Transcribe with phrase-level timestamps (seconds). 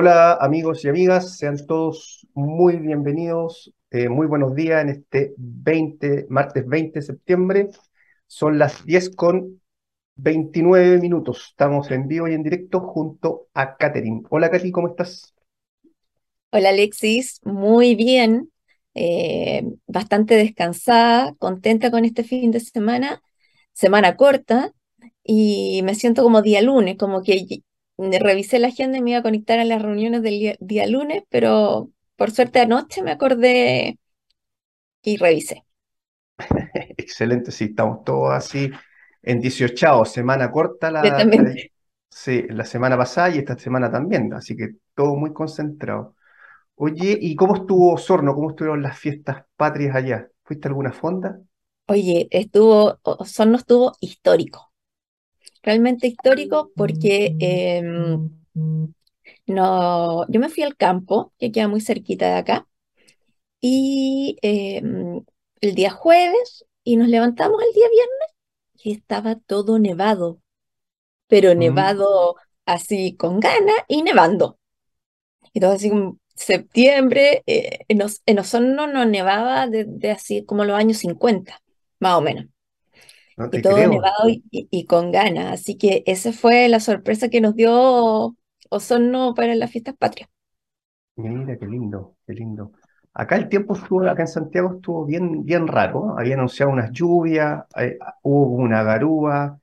[0.00, 6.26] Hola amigos y amigas, sean todos muy bienvenidos, eh, muy buenos días en este 20,
[6.28, 7.68] martes 20 de septiembre.
[8.28, 9.60] Son las 10 con
[10.14, 11.48] 29 minutos.
[11.50, 14.22] Estamos en vivo y en directo junto a Katherine.
[14.30, 15.34] Hola Katy, ¿cómo estás?
[16.52, 18.52] Hola Alexis, muy bien,
[18.94, 23.20] eh, bastante descansada, contenta con este fin de semana,
[23.72, 24.72] semana corta,
[25.24, 27.62] y me siento como día lunes, como que
[28.20, 31.90] revisé la agenda y me iba a conectar a las reuniones del día, lunes, pero
[32.16, 33.98] por suerte anoche me acordé
[35.02, 35.64] y revisé.
[36.96, 38.70] Excelente, sí, estamos todos así
[39.22, 41.28] en 18, semana corta la,
[42.10, 46.16] sí, la semana pasada y esta semana también, así que todo muy concentrado.
[46.76, 48.34] Oye, ¿y cómo estuvo Osorno?
[48.34, 50.28] ¿Cómo estuvieron las fiestas patrias allá?
[50.44, 51.40] ¿Fuiste a alguna fonda?
[51.86, 54.67] Oye, estuvo, Osorno estuvo histórico
[55.62, 58.30] realmente histórico porque em,
[59.46, 62.68] no, yo me fui al campo, que queda muy cerquita de acá,
[63.60, 65.24] y em,
[65.60, 68.28] el día jueves, y nos levantamos el día viernes,
[68.84, 70.40] y estaba todo nevado,
[71.28, 71.58] pero mm.
[71.58, 72.36] nevado
[72.66, 74.58] así con gana y nevando.
[75.52, 80.98] Y todo así como septiembre, eh, en, Osorno no nevaba desde así como los años
[80.98, 81.60] 50,
[82.00, 82.46] más o menos
[83.52, 85.52] y todo nevado y, con ganas.
[85.52, 88.36] Así que esa fue la sorpresa que nos dio
[88.70, 90.28] Osorno para las fiestas patrias.
[91.16, 92.72] Mira, qué lindo, qué lindo.
[93.14, 96.16] Acá el tiempo estuvo, acá en Santiago estuvo bien, bien raro.
[96.18, 99.58] Había anunciado unas lluvias, eh, hubo una garúa.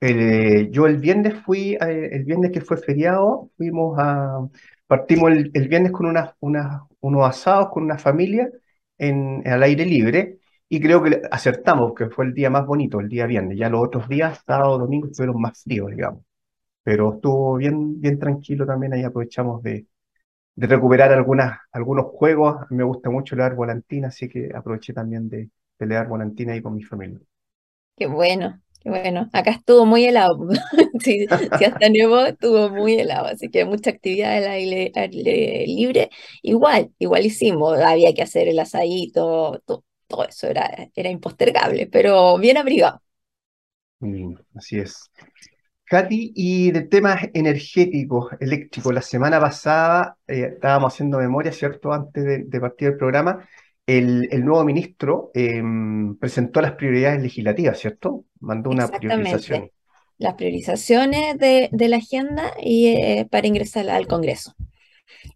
[0.00, 4.40] Eh, yo el viernes fui, eh, el viernes que fue feriado, fuimos a,
[4.88, 8.50] partimos el, viernes con unas, unas, unos asados con una familia
[8.98, 10.40] en, al aire libre
[10.74, 13.58] y creo que acertamos, que fue el día más bonito, el día viernes.
[13.58, 16.24] Ya los otros días, sábado, domingo, fueron más fríos, digamos.
[16.84, 18.94] Pero estuvo bien, bien tranquilo también.
[18.94, 19.86] Ahí aprovechamos de,
[20.56, 22.66] de recuperar algunas, algunos juegos.
[22.70, 26.74] Me gusta mucho leer volantina, así que aproveché también de, de leer volantina ahí con
[26.74, 27.20] mi familia.
[27.96, 29.28] Qué bueno, qué bueno.
[29.32, 30.38] Acá estuvo muy helado.
[31.00, 33.26] sí, hasta nevó, estuvo muy helado.
[33.26, 34.92] Así que mucha actividad al aire,
[35.66, 36.10] libre.
[36.42, 37.78] Igual, igual hicimos.
[37.78, 43.02] Había que hacer el asadito, todo todo eso era, era impostergable, pero bien abrigado.
[44.00, 45.10] Mm, así es.
[45.84, 51.92] Katy, y de temas energéticos, eléctricos, la semana pasada eh, estábamos haciendo memoria, ¿cierto?
[51.92, 53.46] Antes de, partir el programa,
[53.86, 58.24] el, nuevo ministro em, presentó las prioridades legislativas, ¿cierto?
[58.40, 59.70] Mandó una priorización.
[60.18, 64.54] Las priorizaciones de, la agenda y, eh, para ingresar al Congreso.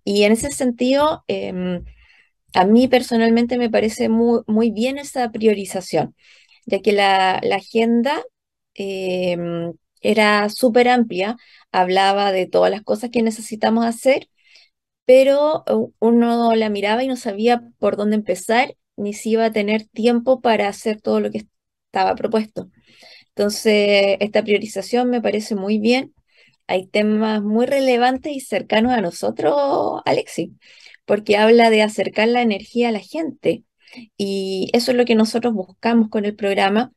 [0.05, 1.85] Y en ese sentido, em,
[2.57, 6.15] a mí personalmente me parece muy, bien esa priorización,
[6.67, 8.23] ya que la, agenda
[8.75, 11.37] em, era súper amplia,
[11.73, 14.29] hablaba de todas las cosas que necesitamos hacer,
[15.07, 15.65] pero
[16.01, 20.41] uno la miraba y no sabía por dónde empezar, ni si iba a tener tiempo
[20.41, 21.47] para hacer todo lo que
[21.87, 22.71] estaba propuesto.
[23.31, 26.15] Entonces, esta priorización me parece muy bien.
[26.69, 30.57] Hay temas muy relevantes y cercanos a nosotros, Alexi
[31.07, 33.65] porque habla de acercar la energía a la gente.
[34.19, 36.93] Y eso es lo que nosotros buscamos con el programa,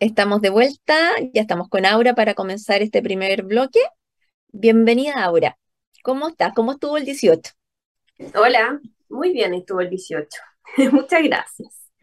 [0.00, 3.78] Estamos de vuelta, ya estamos con Aura para comenzar este primer bloque.
[4.48, 5.56] Bienvenida, Aura.
[6.02, 6.52] ¿Cómo estás?
[6.54, 7.52] ¿Cómo estuvo el 18?
[8.34, 10.26] Hola, muy bien estuvo el 18.
[10.90, 11.88] Muchas gracias.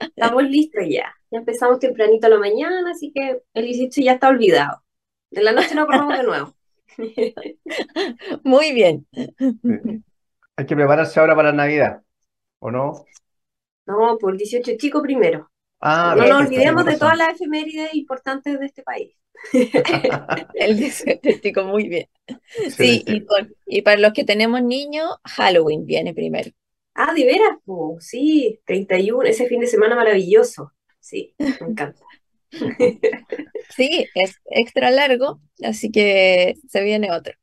[0.00, 1.14] Estamos listos ya.
[1.30, 4.82] Ya empezamos tempranito a la mañana, así que el 18 ya está olvidado.
[5.30, 6.56] En la noche nos acordamos de nuevo.
[8.44, 9.06] Muy bien.
[10.56, 12.02] Hay que prepararse ahora para Navidad,
[12.60, 13.06] ¿o no?
[13.86, 15.50] No, por el 18 chico primero.
[15.80, 19.14] Ah, no nos olvidemos de todas las efemérides importantes de este país.
[20.54, 22.08] El 18, chico, muy bien.
[22.70, 26.50] Sí, y, con- y para los que tenemos niños, Halloween viene primero.
[26.94, 27.58] Ah, ¿de veras?
[27.64, 27.98] po?
[28.00, 30.72] sí, 31, ese fin de semana maravilloso.
[31.00, 32.00] Sí, me encanta.
[33.68, 37.34] Sí, es extra largo, así que se viene otro.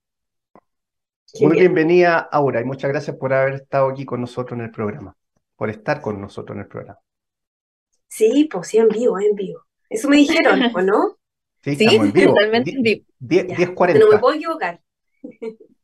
[1.40, 1.74] Muy bien.
[1.74, 5.16] bienvenida, Aura, y muchas gracias por haber estado aquí con nosotros en el programa,
[5.56, 7.00] por estar con nosotros en el programa.
[8.08, 9.62] Sí, pues sí, en vivo, en vivo.
[9.90, 11.18] Eso me dijeron, ¿o no?
[11.64, 12.34] Sí, Sí, estamos en vivo.
[12.34, 13.06] totalmente en vivo.
[13.20, 14.06] Die- Ya, 10:40.
[14.06, 14.82] No me puedo equivocar.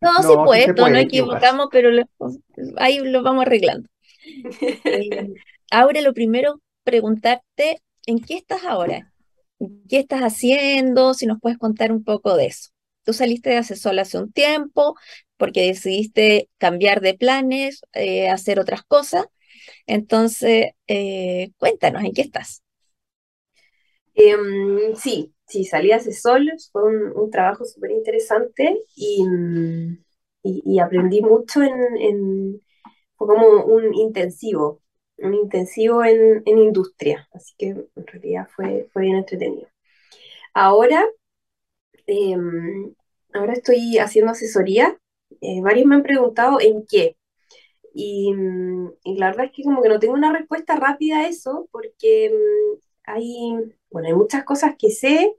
[0.01, 2.03] No, No, sí sí puede, se no equivocamos, pero lo-
[2.77, 3.89] ahí lo vamos arreglando.
[4.85, 5.33] Eh,
[5.71, 9.13] Ahora, lo primero, preguntarte, ¿en qué estás ahora?
[9.89, 11.13] ¿Qué estás haciendo?
[11.13, 12.69] Si nos puedes contar un poco de eso.
[13.03, 14.95] Tú saliste de Asesol hace un tiempo
[15.37, 19.25] porque decidiste cambiar de planes, eh, hacer otras cosas.
[19.87, 22.63] Entonces, eh, cuéntanos, ¿en qué estás?
[24.15, 26.83] Em, sí, sí, salí hace solos, fue
[27.15, 28.83] un, trabajo súper interesante
[30.43, 32.61] y aprendí mucho en, en-
[33.17, 34.81] fue como un intensivo,
[35.23, 39.67] un intensivo en, en industria, así que en realidad fue, fue bien entretenido.
[40.53, 41.05] Ahora,
[42.07, 42.93] em,
[43.33, 44.97] ahora estoy haciendo asesoría,
[45.41, 47.17] eh, varios me han preguntado en qué.
[47.93, 48.33] Y,
[49.03, 52.31] y la verdad es que como que no tengo una respuesta rápida a eso, porque
[52.33, 55.35] mm, hay, bueno, hay muchas cosas que sé,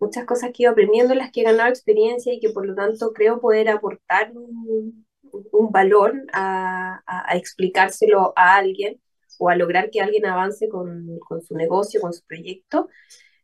[0.00, 2.66] muchas cosas que he ido aprendiendo, en las que he ganado experiencia y que por
[2.66, 5.06] lo tanto creo poder aportar un,
[5.52, 9.00] un valor a, a- a explicárselo a alguien
[9.42, 12.88] o a lograr que alguien avance con, con su negocio, con su proyecto.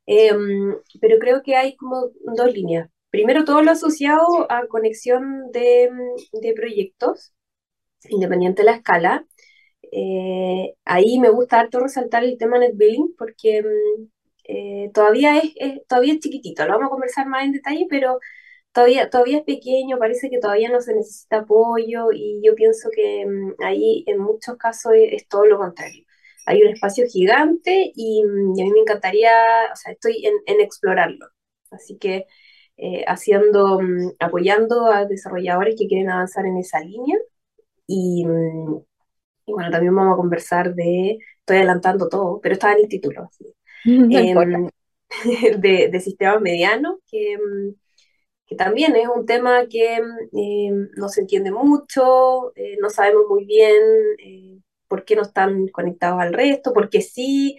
[0.06, 2.90] Em, pero creo que hay como dos líneas.
[3.10, 5.90] Primero, todo lo asociado a conexión de,
[6.42, 7.34] de proyectos
[8.10, 9.26] independiente de la escala.
[9.92, 14.04] Eh, ahí me gusta harto resaltar el tema NetBilling porque mm,
[14.48, 18.18] eh, todavía es, es- todavía es chiquitito, lo vamos a conversar más en detalle, pero
[18.72, 23.26] todavía, todavía es pequeño, parece que todavía no se necesita apoyo y yo pienso que
[23.26, 26.04] mm, ahí en muchos casos es, es todo lo contrario.
[26.46, 29.30] Hay un espacio gigante y, mm, y a mí me encantaría,
[29.72, 31.26] o sea, estoy en, en explorarlo.
[31.70, 32.26] Así que
[32.76, 37.16] eh, haciendo, mm, apoyando a desarrolladores que quieren avanzar en esa línea.
[37.86, 38.78] Y, mm,
[39.46, 43.24] y bueno, también vamos a conversar de, estoy adelantando todo, pero estaba en el título,
[43.24, 43.46] así,
[43.84, 44.60] No importa.
[45.58, 47.74] de, de sistemas medianos, que, mm,
[48.48, 53.44] que también es un tema que em, no se entiende mucho, eh, no sabemos muy
[53.46, 53.74] bien
[54.18, 57.56] eh, por qué no están conectados al resto, por qué sí,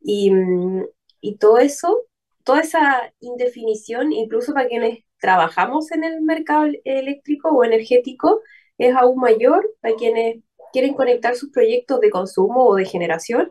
[0.00, 0.84] y, mm,
[1.20, 2.04] y todo eso,
[2.44, 8.40] toda esa indefinición, incluso para quienes trabajamos en el mercado el- eléctrico o energético,
[8.78, 10.38] es aún mayor para quienes
[10.72, 13.50] quieren conectar sus proyectos de consumo o de generación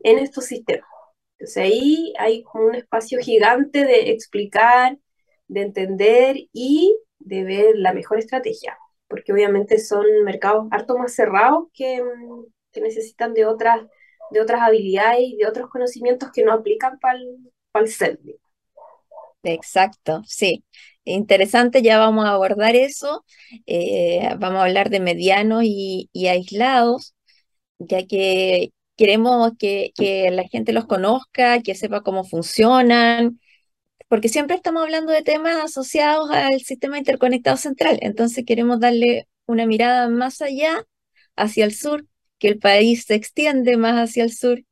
[0.00, 0.88] en estos sistemas.
[1.38, 4.98] Entonces ahí hay un espacio gigante de explicar,
[5.48, 11.68] de entender y de ver la mejor estrategia, porque obviamente son mercados harto más cerrados
[11.74, 13.86] que, mm, que necesitan de otras,
[14.30, 17.18] de otras habilidades y de otros conocimientos que no aplican para
[17.74, 18.38] el service.
[19.42, 20.64] Exacto, sí.
[21.04, 23.24] Interesante, ya vamos a abordar eso.
[23.66, 27.14] Eh, vamos a hablar de medianos y, y aislados,
[27.78, 33.40] ya que queremos que, que la gente los conozca, que sepa cómo funcionan,
[34.08, 37.98] porque siempre estamos hablando de temas asociados al sistema interconectado central.
[38.02, 40.84] Entonces queremos darle una mirada más allá,
[41.36, 42.06] hacia el sur,
[42.38, 44.62] que el país se extiende más hacia el sur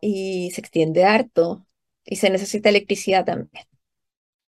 [0.00, 1.66] y se extiende harto
[2.04, 3.64] y se necesita electricidad también.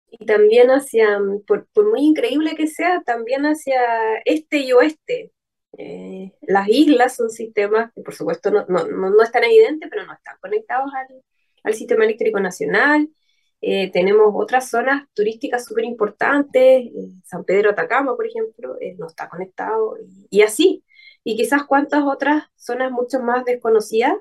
[0.09, 3.81] Y también hacia, por, por muy increíble que sea, también hacia
[4.25, 5.31] este y oeste.
[5.77, 9.87] Eh, las islas son sistemas que por supuesto no, no, no, no es tan evidente,
[9.89, 11.21] pero no están conectados al,
[11.63, 13.09] al sistema eléctrico nacional.
[13.67, 16.91] Eh, tenemos otras zonas turísticas súper importantes,
[17.23, 19.97] San Pedro Atacama, por ejemplo, no está conectado,
[20.29, 20.83] y, así.
[21.23, 24.13] Y quizás cuántas otras zonas mucho más desconocidas,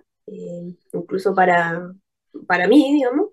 [0.94, 1.92] incluso para,
[2.46, 3.32] para mí, digamos,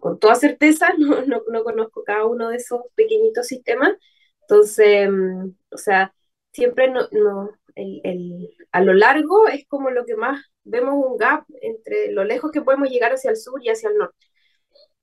[0.00, 3.94] con toda certeza, no, no, no, conozco cada uno de esos pequeñitos sistemas.
[4.42, 6.14] Entonces, mm, o sea,
[6.52, 11.16] siempre no, no, el, el, a lo largo es como lo que más vemos un
[11.16, 14.29] gap entre lo lejos que podemos llegar hacia el sur y hacia el norte.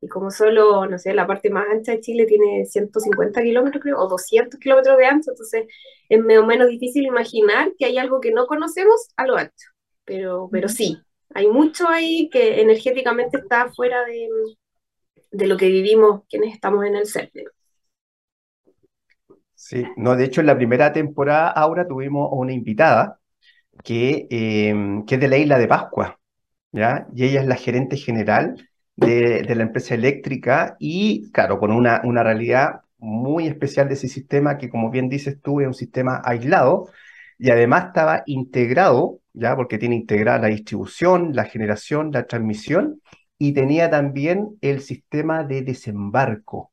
[0.01, 4.00] Y como solo, no sé, la parte más ancha de Chile tiene 150 kilómetros, creo,
[4.00, 5.66] o 200 kilómetros de ancho, entonces
[6.10, 9.70] es medio menos difícil imaginar que hay algo que no conocemos a lo ancho.
[10.06, 10.98] Pero, pero sí,
[11.34, 14.30] hay mucho ahí que energéticamente está fuera de,
[15.32, 17.32] de lo que vivimos quienes estamos en el CERN.
[19.56, 23.20] Sí, no, de hecho en la primera temporada, ahora tuvimos una invitada
[23.84, 26.20] que, em, que es de la isla de Pascua,
[26.72, 27.08] ¿ya?
[27.16, 28.56] Y ella es la gerente general
[28.98, 34.08] de, de la empresa eléctrica y, claro, con una, una realidad muy especial de ese
[34.08, 36.89] sistema que, como bien dices tú, es un sistema aislado
[37.38, 39.56] y además estaba integrado, ¿ya?
[39.56, 43.01] Porque tiene integrada la distribución, la generación, la transmisión
[43.38, 46.72] y tenía también el sistema de desembarco,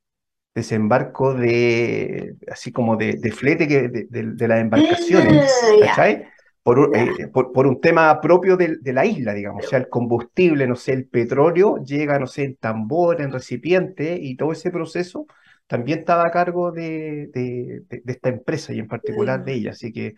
[0.55, 5.51] desembarco de, así como de, flete que, de, las embarcaciones,
[5.95, 6.17] ah,
[6.65, 10.65] Por, eh, por, por, un tema propio de, la isla, digamos, o sea, el combustible,
[10.65, 15.27] no sé, el petróleo llega, no sé, en tambor, en recipiente, y todo ese proceso
[15.67, 17.29] también estaba a cargo de,
[18.07, 19.71] esta empresa y en particular de ella.
[19.71, 20.15] Así que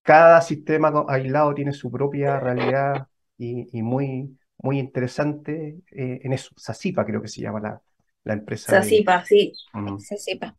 [0.00, 6.50] cada sistema aislado tiene su propia realidad y, y muy, muy interesante eh, en eso.
[6.56, 7.82] Sasipa creo que se llama la,
[8.24, 8.70] la empresa.
[8.70, 9.52] Sasipa, sí.
[9.98, 10.56] Sasipa.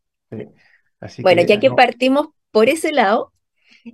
[1.19, 3.33] bueno, ya que partimos por ese lado,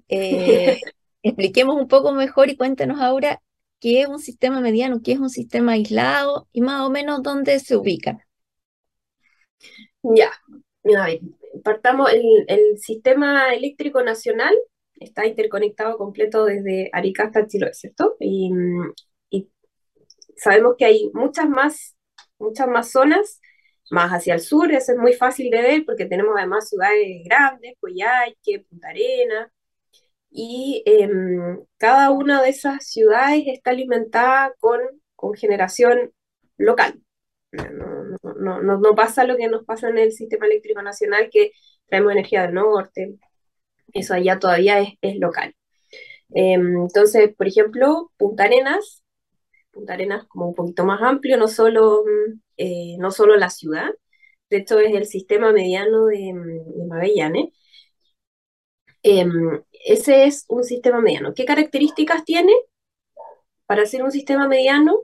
[0.09, 0.79] eh,
[1.23, 3.41] expliquemos un poco mejor y cuéntenos ahora
[3.79, 7.59] qué es un sistema mediano, qué es un sistema aislado y más o menos dónde
[7.59, 8.25] se ubica.
[10.03, 10.31] Ya,
[10.97, 11.19] a ver,
[11.63, 14.53] partamos, el, sistema eléctrico nacional
[14.99, 18.15] está interconectado completo desde Arica hasta Chiloé, ¿cierto?
[18.19, 18.51] Y,
[20.37, 21.95] sabemos que hay muchas más,
[22.39, 23.39] muchas más zonas,
[23.91, 27.75] más hacia el sur, eso es muy fácil de ver porque tenemos además ciudades grandes,
[27.79, 29.51] Coyhaique, Punta Arena,
[30.31, 34.79] y em, cada una de esas ciudades está alimentada con,
[35.15, 36.13] con generación
[36.57, 37.01] local.
[37.51, 41.51] No, no, no, pasa lo que nos pasa en el sistema eléctrico nacional, que
[41.88, 43.15] traemos energía del norte,
[43.93, 45.55] eso allá todavía es, es local.
[46.33, 49.03] Em, entonces, por ejemplo, Punta Arenas
[49.71, 52.03] Punta Arenas como un poquito más amplio, no solo,
[52.57, 53.89] eh, no solo la ciudad,
[54.50, 57.50] de hecho es el sistema mediano de, de Magallanes.
[59.03, 61.33] Em, ese es un sistema mediano.
[61.33, 62.53] ¿Qué características tiene?
[63.65, 65.00] Para ser un sistema mediano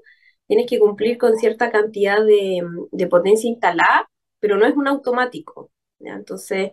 [0.47, 5.71] tienes que cumplir con cierta cantidad de, de potencia instalada, pero no es un automático.
[5.99, 6.71] Entonces,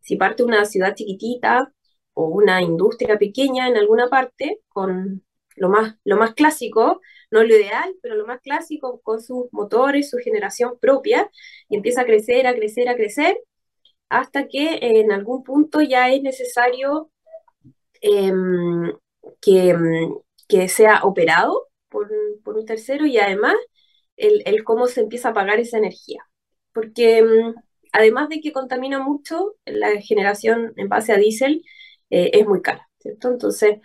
[0.00, 1.72] si parte una ciudad chiquitita
[2.14, 5.24] o una industria pequeña en alguna parte, con
[5.56, 7.00] lo más, lo más clásico,
[7.30, 11.30] no lo ideal, pero lo más clásico, con sus motores, su generación propia,
[11.68, 13.38] y empieza a crecer, a crecer, a crecer,
[14.08, 17.10] hasta que en algún punto ya es necesario
[18.00, 18.92] em,
[19.40, 20.14] que, em,
[20.48, 22.10] que, sea operado por,
[22.44, 23.54] por, un tercero y además
[24.16, 26.22] el, el, cómo se empieza a pagar esa energía.
[26.72, 27.54] Porque em,
[27.92, 31.62] además de que contamina mucho, la generación en base a diésel
[32.10, 33.28] eh, es muy cara, ¿cierto?
[33.28, 33.78] Entonces,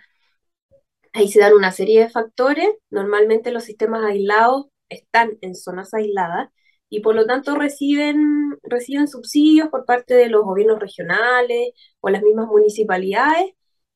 [1.14, 2.68] Ahí se dan una serie de factores.
[2.90, 6.50] Normalmente los sistemas aislados están en zonas aisladas
[6.88, 12.22] y por lo tanto reciben, reciben subsidios por parte de los gobiernos regionales o las
[12.22, 13.52] mismas municipalidades.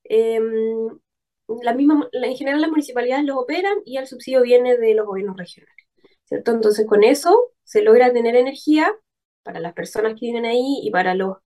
[0.09, 0.99] Em,
[1.63, 5.37] la misma, en general las municipalidades los operan y el subsidio viene de los gobiernos
[5.37, 5.87] regionales.
[6.25, 6.53] ¿cierto?
[6.53, 8.93] Entonces con eso se logra tener energía
[9.43, 11.39] para las personas que viven ahí y para los,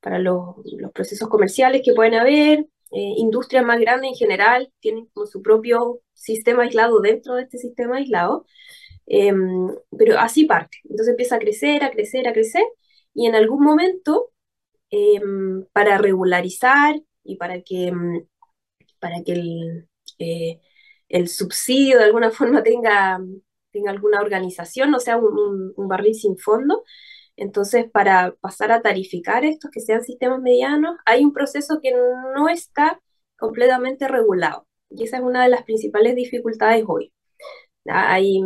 [0.00, 2.66] para los, los procesos comerciales que pueden haber,
[2.96, 7.58] eh, industrias más grandes en general tienen como su propio sistema aislado dentro de este
[7.58, 8.46] sistema aislado,
[9.06, 9.68] em,
[9.98, 10.78] pero así parte.
[10.84, 12.64] Entonces empieza a crecer, a crecer, a crecer,
[13.14, 14.30] y en algún momento,
[14.90, 18.26] em, para regularizar y para que, em,
[19.00, 19.88] para que el,
[20.18, 20.60] eh,
[21.08, 23.20] el, subsidio de alguna forma tenga,
[23.72, 26.84] tenga alguna organización, o sea, un, un barril sin fondo,
[27.36, 32.48] entonces, para pasar a tarificar estos que sean sistemas medianos, hay un proceso que no
[32.48, 33.00] está
[33.38, 34.66] completamente regulado.
[34.90, 37.12] Y esa es una de las principales dificultades hoy.
[37.86, 38.40] Hay,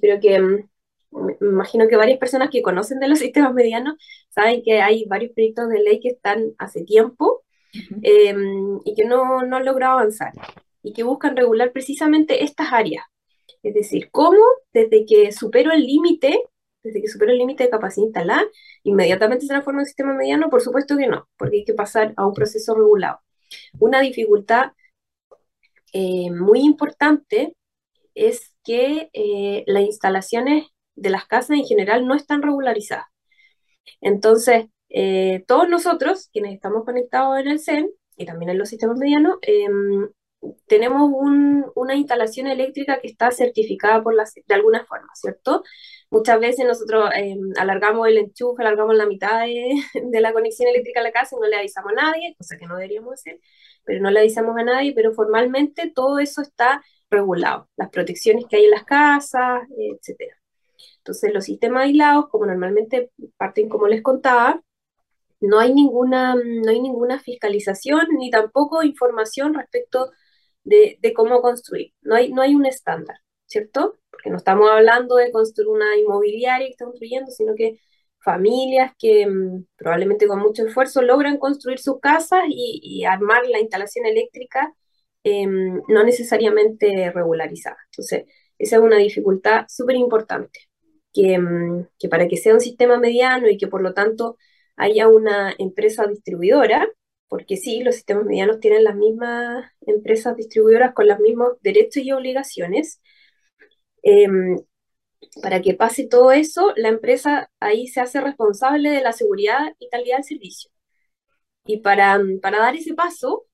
[0.00, 0.68] creo que, mm,
[1.12, 3.96] me imagino que varias personas que conocen de los sistemas medianos
[4.30, 7.44] saben que hay varios proyectos de ley que están hace tiempo
[8.02, 10.32] em, y que no, no han logrado avanzar
[10.82, 13.04] y que buscan regular precisamente estas áreas
[13.62, 14.40] Es decir, ¿cómo
[14.72, 16.42] desde que supero el límite,
[16.82, 18.44] desde que supero el límite de capacidad instalada,
[18.82, 20.50] inmediatamente se transforma en un sistema mediano?
[20.50, 23.20] Por supuesto que no, porque hay que pasar a un proceso regulado.
[23.78, 24.72] Una dificultad
[25.92, 27.54] eh, muy importante
[28.14, 33.06] es que eh, las instalaciones de las casas en general no están regularizadas.
[34.00, 38.98] Entonces, eh, todos nosotros, quienes estamos conectados en el CEN y también en los sistemas
[38.98, 40.08] medianos, em,
[40.66, 41.10] tenemos
[41.74, 45.62] una instalación eléctrica que está certificada por de alguna forma, ¿cierto?
[46.10, 51.00] Muchas veces nosotros em, alargamos el enchufe, alargamos la mitad de, de, la conexión eléctrica
[51.00, 53.40] a la casa y no le avisamos a nadie, cosa que no deberíamos hacer,
[53.84, 58.56] pero no le avisamos a nadie, pero formalmente todo eso está regulado, las protecciones que
[58.56, 60.36] hay en las casas, etcétera.
[60.98, 64.62] Entonces, los sistemas aislados, como normalmente parten como les contaba,
[65.42, 70.12] no hay ninguna, no hay ninguna fiscalización ni tampoco información respecto
[70.64, 71.92] de, cómo construir.
[72.02, 73.98] No hay, no hay un estándar, ¿cierto?
[74.10, 77.80] Porque no estamos hablando de construir una inmobiliaria que está construyendo, sino que
[78.20, 84.06] familias que mm, probablemente con mucho esfuerzo logran construir sus casas y, armar la instalación
[84.06, 84.72] eléctrica
[85.24, 87.76] em, no necesariamente regularizada.
[87.90, 88.24] Entonces,
[88.58, 90.60] esa es una dificultad súper importante,
[91.12, 94.36] que, mm, que para que sea un sistema mediano y que por lo tanto
[94.82, 96.88] haya una empresa distribuidora,
[97.28, 102.12] porque sí, los sistemas medianos tienen las mismas empresas distribuidoras con los mismos derechos y
[102.12, 103.00] obligaciones.
[104.02, 104.58] Em,
[105.42, 109.88] para que pase todo eso, la empresa ahí se hace responsable de la seguridad y
[109.88, 110.70] calidad del servicio.
[111.64, 113.46] Y para, para dar ese paso,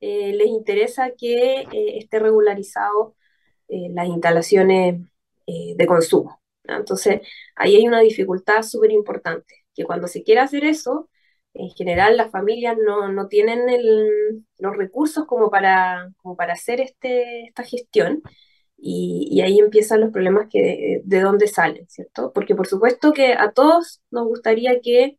[0.00, 3.16] eh, les interesa que eh, esté regularizado
[3.68, 5.00] eh, las instalaciones
[5.46, 6.42] de consumo.
[6.64, 7.22] Entonces,
[7.56, 11.08] ahí hay una dificultad súper importante que cuando se quiere hacer eso,
[11.54, 13.60] en general las familias no, tienen
[14.58, 18.22] los recursos como para, como para hacer este, esta gestión
[18.76, 22.32] y, ahí empiezan los problemas que, de dónde salen, ¿cierto?
[22.34, 25.18] Porque por supuesto que a todos nos gustaría que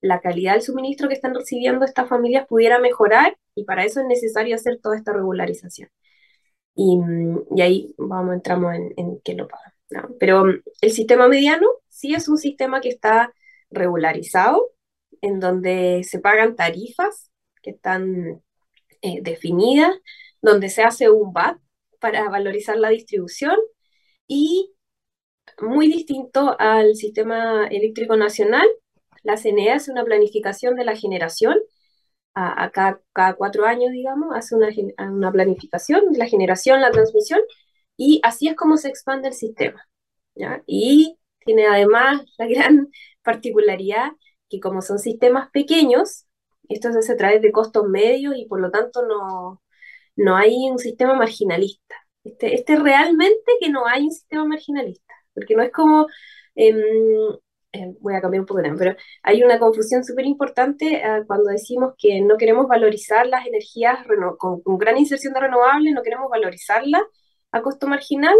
[0.00, 4.06] la calidad del suministro que están recibiendo estas familias pudiera mejorar y para eso es
[4.06, 5.90] necesario hacer toda esta regularización.
[6.74, 6.98] Y,
[7.60, 9.72] ahí vamos, entramos en, en qué lo pagan.
[10.18, 10.44] Pero
[10.80, 13.32] el sistema mediano sí es un sistema que está
[13.74, 14.70] regularizado,
[15.20, 17.30] en donde se pagan tarifas
[17.62, 18.42] que están
[19.02, 19.92] eh, definidas,
[20.42, 21.58] donde se hace un VAT
[22.00, 23.56] para valorizar la distribución
[24.26, 24.74] y
[25.60, 28.66] muy distinto al sistema eléctrico nacional,
[29.22, 31.58] la CNE hace una planificación de la generación,
[32.34, 33.00] a, cada,
[33.36, 34.68] cuatro años, digamos, hace una,
[35.08, 37.40] una planificación de la generación, la transmisión,
[37.96, 39.86] y así es como se expande el sistema.
[40.66, 42.90] Y tiene además la gran
[43.24, 44.12] particularidad
[44.48, 46.26] que como son sistemas pequeños,
[46.68, 49.62] esto se hace a través de costos medios y por lo tanto no,
[50.16, 51.96] no hay un sistema marginalista.
[52.24, 56.06] Este, este realmente que no hay un sistema marginalista, porque no es como,
[56.54, 56.76] em,
[57.72, 61.50] em, voy a cambiar un poco de pero hay una confusión súper importante ah, cuando
[61.50, 64.06] decimos que no queremos valorizar las energías
[64.38, 67.02] con, con, gran inserción de renovables, no queremos valorizarlas
[67.52, 68.36] a costo marginal,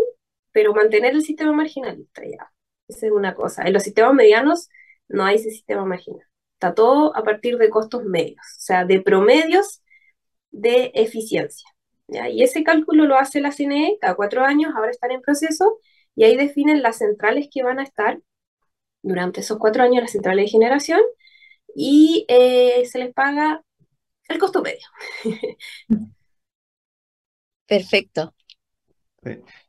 [0.52, 2.53] pero mantener el sistema marginalista ya.
[2.88, 3.64] Esa es una cosa.
[3.64, 4.68] En los sistemas medianos
[5.08, 6.26] no hay ese sistema marginal.
[6.54, 9.82] Está todo a partir de costos medios, o sea, de promedios
[10.50, 11.68] de eficiencia.
[12.08, 15.78] Y ese cálculo lo hace la CNE cada cuatro años, ahora están en proceso,
[16.14, 18.20] y ahí definen las centrales que van a estar
[19.02, 21.00] durante esos cuatro años, las centrales de generación,
[21.74, 23.64] y eh, se les paga
[24.28, 24.86] el costo medio.
[27.66, 28.34] Perfecto.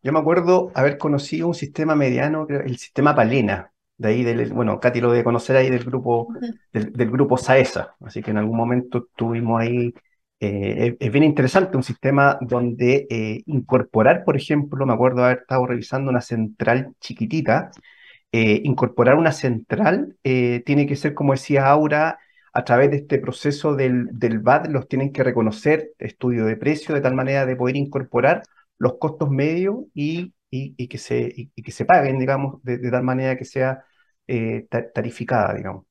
[0.04, 4.80] Yo me acuerdo haber conocido un sistema mediano, el sistema Palena, de ahí del, bueno,
[4.80, 6.28] Katy lo debe conocer ahí del grupo,
[6.72, 9.94] del, grupo Saesa, así que en algún momento estuvimos ahí,
[10.40, 15.66] eh, es, bien interesante, un sistema donde eh, incorporar, por ejemplo, me acuerdo haber estado
[15.66, 17.72] revisando una central chiquitita,
[18.32, 22.20] eh, incorporar una central tiene que ser, como decía Aura,
[22.52, 26.96] a través de este proceso del, del VAT, los tienen que reconocer, estudio de precio,
[26.96, 28.44] de tal manera de poder incorporar
[28.78, 30.34] los costos medios y,
[30.88, 33.84] que, se, y, que se paguen, digamos, de, tal manera que sea
[34.28, 35.86] eh, tarificada, digamos.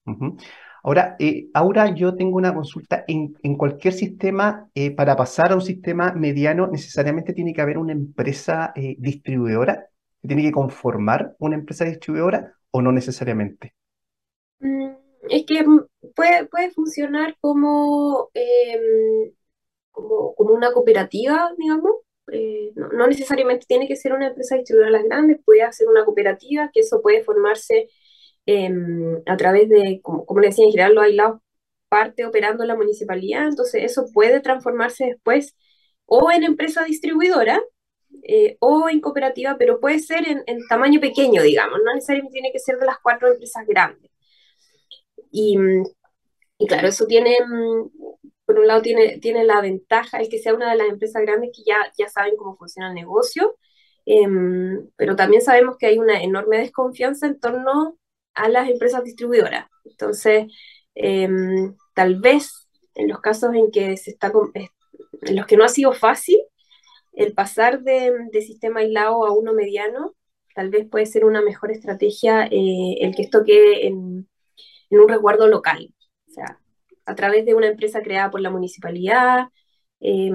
[0.83, 3.05] Ahora, eh, ahora yo tengo una consulta.
[3.09, 7.93] En, cualquier sistema, eh, para pasar a un sistema mediano, necesariamente tiene que haber una
[7.93, 9.89] empresa distribuidora,
[10.21, 13.75] tiene que conformar una empresa distribuidora o no necesariamente.
[14.61, 14.91] Mm,
[15.31, 15.65] es que
[16.15, 19.33] puede, puede funcionar como, em,
[19.91, 25.05] como, como una cooperativa, digamos, eh, no, necesariamente tiene que ser una empresa distribuidora las
[25.05, 27.89] grandes, puede ser una cooperativa, que eso puede formarse
[28.47, 31.41] em, a través de, como, le decía, en general los aislados
[31.89, 35.57] parte operando la municipalidad, entonces eso puede transformarse después
[36.07, 37.63] o en empresa distribuidora,
[38.25, 42.53] eh, o en cooperativa, pero puede ser en, en, tamaño pequeño, digamos, no necesariamente tiene
[42.53, 44.11] que ser de las cuatro empresas grandes.
[45.31, 45.57] Y,
[46.59, 47.37] y claro, eso tiene,
[48.47, 51.51] por un lado, tiene, tiene la ventaja, el que sea una de las empresas grandes
[51.55, 53.57] que ya, ya saben cómo funciona el negocio,
[54.07, 54.27] eh,
[54.97, 57.99] pero también sabemos que hay una enorme desconfianza en torno
[58.35, 59.67] a las empresas distribuidoras.
[59.85, 60.47] Entonces,
[60.95, 61.29] eh,
[61.95, 64.33] tal vez en los casos en que se está
[65.23, 66.39] en los que no ha sido fácil,
[67.13, 70.15] el pasar de, de, sistema aislado a uno mediano,
[70.55, 74.29] tal vez puede ser una mejor estrategia eh, el que esto quede en,
[74.91, 75.95] en, un resguardo local,
[76.29, 76.61] o sea,
[77.07, 79.49] a través de una empresa creada por la municipalidad
[80.01, 80.31] eh,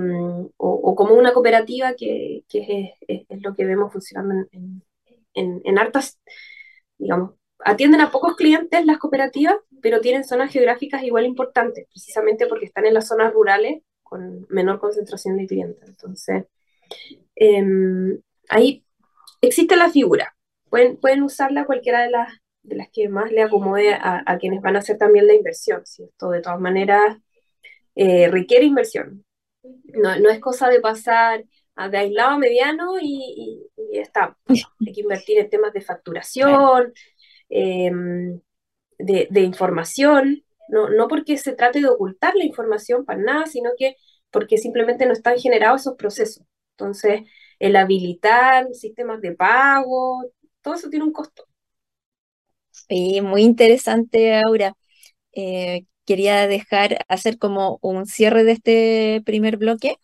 [0.57, 4.81] o, como una cooperativa que, es, lo que vemos funcionando en,
[5.33, 6.19] en, hartas,
[6.97, 12.65] digamos, atienden a pocos clientes las cooperativas, pero tienen zonas geográficas igual importantes, precisamente porque
[12.65, 15.87] están en las zonas rurales con menor concentración de clientes.
[15.87, 16.45] Entonces,
[17.35, 17.63] eh,
[18.49, 18.83] ahí
[19.41, 20.35] existe la figura.
[20.69, 22.33] Pueden, pueden usarla cualquiera de las,
[22.69, 25.85] de las que más le acomode a, quienes van a hacer también la inversión.
[25.85, 27.17] Si esto de todas maneras
[27.95, 29.25] eh, requiere inversión.
[29.63, 31.43] No, no, es cosa de pasar
[31.91, 34.37] de aislado a mediano y, y, está.
[34.47, 36.93] Hay que invertir en temas de facturación,
[37.49, 37.91] eh,
[38.97, 43.71] de, de, información, no, no porque se trate de ocultar la información para nada, sino
[43.77, 43.95] que
[44.29, 46.43] porque simplemente no están generados esos procesos.
[46.77, 47.23] Entonces,
[47.59, 50.23] el habilitar sistemas de pago,
[50.61, 51.48] todo eso tiene un costo.
[52.87, 54.73] Sí, muy interesante, Aura.
[55.33, 59.97] Eh, quería dejar, hacer como un cierre de este primer bloque,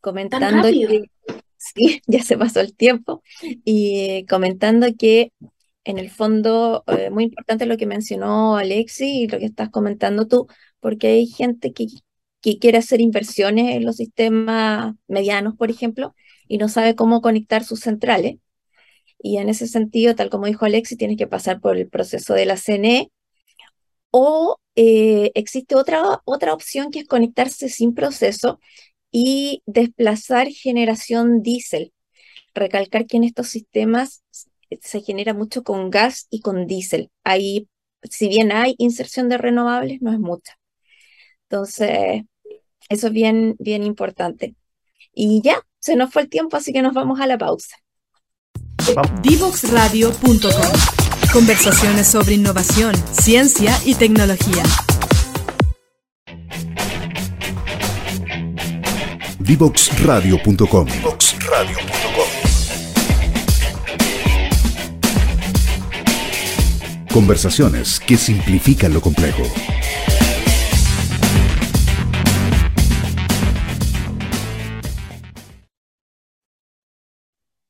[0.00, 1.02] comentando que
[1.56, 3.22] sí, ya se pasó el tiempo,
[3.64, 5.32] y comentando que
[5.84, 10.26] en el fondo, eh, muy importante lo que mencionó Alexi y lo que estás comentando
[10.26, 10.46] tú,
[10.80, 11.86] porque hay gente que,
[12.40, 16.14] que quiere hacer inversiones en los sistemas medianos, por ejemplo,
[16.48, 18.36] y no sabe cómo conectar sus centrales.
[19.24, 22.44] Y en ese sentido, tal como dijo Alexi, tienes que pasar por el proceso de
[22.44, 23.10] la CNE.
[24.10, 28.60] O eh, existe otra, otra opción que es conectarse sin proceso
[29.10, 31.94] y desplazar generación diésel.
[32.54, 34.22] Recalcar que en estos sistemas
[34.82, 37.10] se genera mucho con gas y con diésel.
[37.24, 37.66] Ahí,
[38.02, 40.58] si bien hay inserción de renovables, no es mucha.
[41.48, 42.24] Entonces,
[42.90, 44.54] eso es bien, bien importante.
[45.14, 47.76] Y ya, se nos fue el tiempo, así que nos vamos a la pausa.
[49.22, 50.50] Divoxradio.com
[51.32, 54.62] Conversaciones sobre innovación, ciencia y tecnología.
[59.38, 60.86] Divoxradio.com
[67.10, 69.44] Conversaciones que simplifican lo complejo.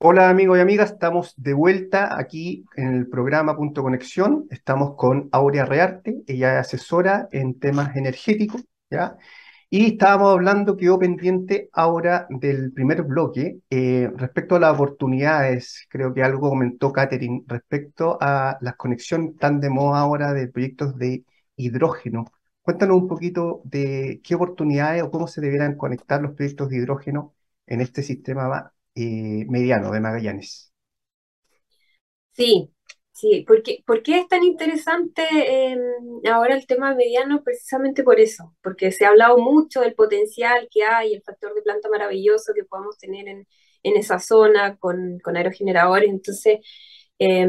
[0.06, 4.46] Hola amigos y amigas, estamos de vuelta aquí en el programa Punto Conexión.
[4.50, 9.16] Estamos con Aurea Rearte, ella es asesora en temas energéticos, ¿ya?
[9.70, 16.12] Y estábamos hablando, quedó pendiente ahora del primer bloque, eh, respecto a las oportunidades, creo
[16.12, 21.24] que algo comentó Catherine, respecto a las conexiones tan de moda ahora de proyectos de
[21.56, 22.26] hidrógeno.
[22.60, 27.34] Cuéntanos un poquito de qué oportunidades o cómo se deberán conectar los proyectos de hidrógeno
[27.66, 30.72] en este sistema eh, mediano de Magallanes.
[32.32, 32.72] Sí,
[33.12, 35.78] sí, porque, ¿por qué es tan interesante eh,
[36.30, 37.42] ahora el tema mediano?
[37.44, 41.62] Precisamente por eso, porque se ha hablado mucho del potencial que hay, el factor de
[41.62, 43.46] planta maravilloso que podemos tener en,
[43.84, 46.10] en esa zona con, con aerogeneradores.
[46.10, 46.58] Entonces,
[47.20, 47.46] eh,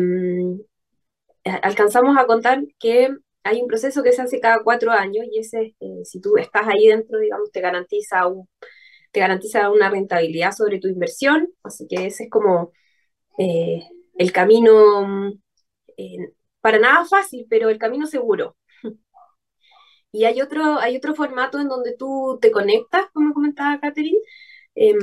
[1.61, 3.09] alcanzamos a contar que
[3.43, 6.67] hay un proceso que se hace cada cuatro años y ese, eh, si tú estás
[6.67, 8.47] ahí dentro, digamos, te garantiza un
[9.15, 12.73] te garantiza una rentabilidad sobre tu inversión, así que ese es como
[13.37, 13.81] eh,
[14.17, 15.31] el camino,
[15.97, 18.57] eh, para nada fácil, pero el camino seguro.
[20.11, 24.17] Y hay otro, hay otro formato en donde tú te conectas, como comentaba Catherine,
[24.75, 24.93] eh,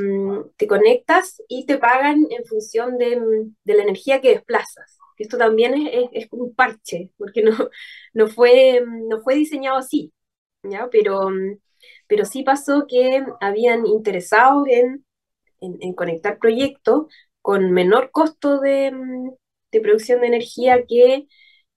[0.57, 3.18] te conectas y te pagan en función de,
[3.64, 4.98] de la energía que desplazas.
[5.18, 7.53] Esto también es, es, es, un parche, porque no,
[8.12, 10.12] no, fue, no fue diseñado así,
[10.64, 10.88] ¿ya?
[10.90, 11.31] Pero
[12.07, 15.05] pero sí pasó que habían interesados en,
[15.61, 17.07] en, conectar proyectos
[17.41, 18.93] con menor costo de,
[19.71, 21.27] de producción de energía que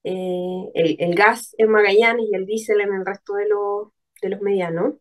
[0.04, 4.28] eh, el, el, gas en Magallanes y el diésel en el resto de, lo, de
[4.30, 4.94] los medianos.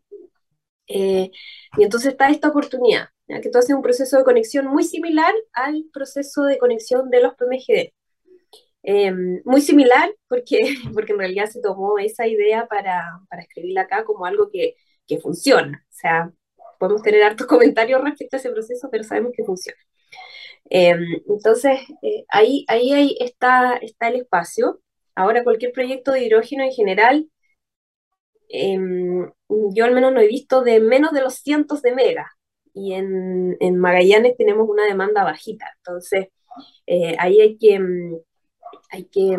[0.88, 1.32] Eh,
[1.78, 3.42] y entonces está esta oportunidad, ¿ya?
[3.42, 7.36] que tú haces un proceso de conexión muy similar al proceso de conexión de los
[7.36, 7.94] PMGD.
[8.84, 9.12] Eh,
[9.46, 10.60] muy similar porque,
[10.94, 14.76] porque en realidad se tomó esa idea para, para escribirla acá como algo que
[15.08, 15.86] que funciona.
[15.90, 16.32] O sea,
[16.80, 19.80] podemos tener hartos comentarios respecto a ese proceso, pero sabemos que funciona.
[20.70, 24.82] Em, entonces, eh, ahí, ahí, ahí está, está el espacio.
[25.16, 27.30] Ahora, cualquier proyecto de hidrógeno en general,
[28.50, 32.28] em, yo al menos no he visto de menos de los cientos de megas.
[32.74, 35.66] Y en, en Magallanes tenemos una demanda bajita.
[35.78, 36.28] Entonces,
[36.88, 38.18] eh, ahí hay que, mm,
[38.92, 39.38] hay que,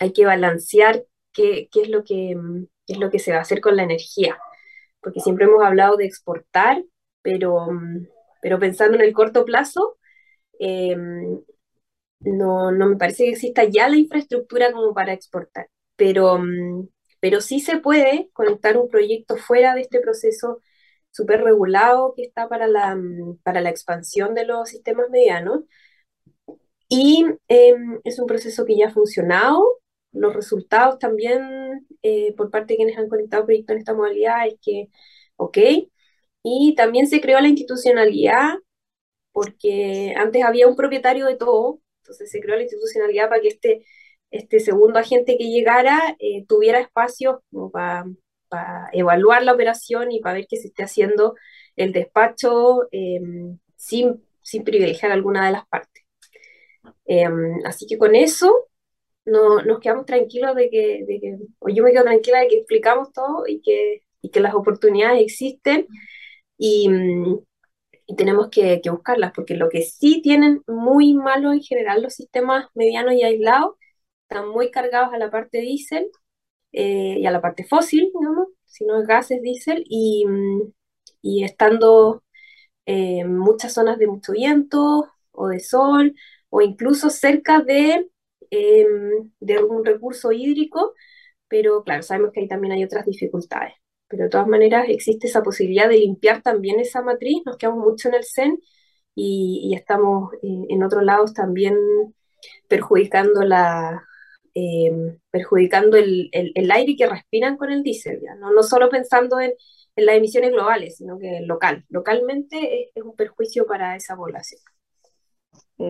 [0.00, 2.36] hay que balancear qué, qué es lo que,
[2.86, 4.38] qué es lo que se va a hacer con la energía.
[5.06, 6.82] Porque siempre hemos hablado de exportar,
[7.22, 7.68] pero,
[8.42, 9.96] pero pensando en el corto plazo,
[10.58, 11.40] Em,
[12.20, 16.88] no, no me parece que exista ya la infraestructura como para exportar, pero, mm,
[17.20, 20.60] pero sí se puede conectar un proyecto fuera de este proceso
[21.10, 25.64] súper regulado que está para la, mm, para la expansión de los sistemas medianos.
[26.88, 29.62] Y em, es un proceso que ya ha funcionado.
[30.12, 31.42] Los resultados también
[32.06, 34.88] eh, por parte de quienes han conectado proyectos en esta modalidad es que,
[35.36, 35.58] ok.
[36.42, 38.58] Y también se creó la institucionalidad
[39.32, 43.84] porque antes había un propietario de todo, entonces se creó la institucionalidad para que este,
[44.30, 47.42] este segundo agente que llegara eh, tuviera espacio
[47.72, 48.06] para,
[48.92, 51.34] evaluar la operación y para ver que se esté haciendo
[51.74, 56.04] el despacho em, sin, sin privilegiar alguna de las partes.
[57.04, 58.68] Em, así que con eso
[59.26, 62.58] no, nos quedamos tranquilos de que, de que, o yo me quedo tranquila de que
[62.58, 65.86] explicamos todo y que, y que las oportunidades existen
[66.58, 66.88] y,
[68.06, 72.66] y tenemos que, buscarlas, porque lo que sí tienen muy malo en general los sistemas
[72.74, 73.74] medianos y aislados,
[74.22, 76.10] están muy cargados a la parte diésel
[76.72, 80.24] eh, y a la parte fósil, digamos, si no es gases diésel, y,
[81.22, 82.22] y estando
[82.86, 86.14] en eh, muchas zonas de mucho viento o de sol,
[86.50, 88.08] o incluso cerca de,
[88.50, 90.94] em, de un recurso hídrico,
[91.48, 93.74] pero claro, sabemos que ahí también hay otras dificultades
[94.08, 98.08] pero de todas maneras existe esa posibilidad de limpiar también esa matriz, nos quedamos mucho
[98.08, 98.58] en el CEN
[99.14, 101.74] y, estamos eh, en otros lados también
[102.68, 104.04] perjudicando, la,
[104.54, 104.92] eh,
[105.30, 108.52] perjudicando el, el, aire que respiran con el diésel, ¿no?
[108.52, 109.52] no solo pensando en,
[109.96, 111.84] en, las emisiones globales, sino que local.
[111.88, 114.60] Localmente es, es, un perjuicio para esa población.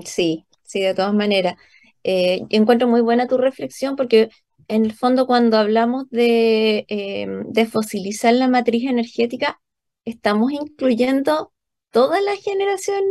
[0.04, 1.56] Sí, sí, de todas maneras.
[2.08, 4.30] Eh, encuentro muy buena tu reflexión porque
[4.68, 6.86] en el fondo cuando hablamos de,
[7.72, 9.60] fosilizar la matriz energética,
[10.04, 11.52] estamos incluyendo
[11.90, 13.02] toda la generación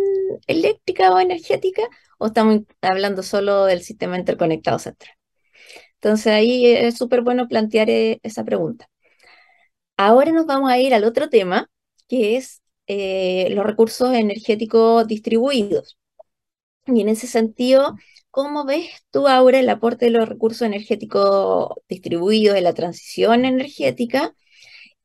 [0.48, 1.84] eléctrica o energética
[2.20, 5.12] o estamos hablando solo del sistema interconectado central.
[5.96, 8.90] Entonces ahí es súper bueno plantear eh, esa pregunta.
[9.98, 11.70] Ahora nos vamos a ir al otro tema,
[12.08, 15.98] que es eh, los recursos energéticos distribuidos.
[16.88, 17.96] Y en ese sentido,
[18.36, 24.36] ¿Cómo ves tú ahora el aporte de los recursos energéticos distribuidos de la transición energética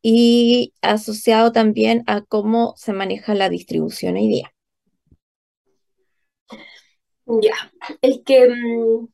[0.02, 4.52] y asociado también a cómo se maneja la distribución hoy día?
[7.24, 7.54] Ya,
[8.02, 9.06] el que, mm,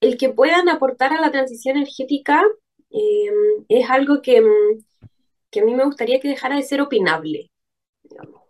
[0.00, 2.42] el que puedan aportar a la transición energética
[2.88, 4.82] em, es algo que, mm,
[5.50, 7.50] que, a mí me gustaría que dejara de ser opinable.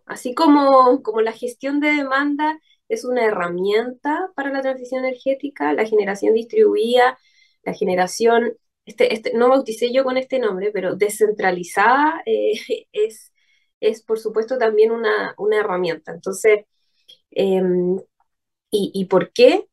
[0.05, 2.57] Así como, como la gestión de demanda
[2.89, 7.17] es una herramienta para la transición energética, la generación distribuida,
[7.63, 8.53] la generación,
[8.85, 12.53] este, este, no bauticé yo con este nombre, pero descentralizada eh,
[12.91, 13.33] es,
[13.79, 16.11] es, por supuesto, también una, una herramienta.
[16.13, 16.65] Entonces,
[17.31, 17.97] em,
[18.71, 19.67] ¿y, ¿y por qué?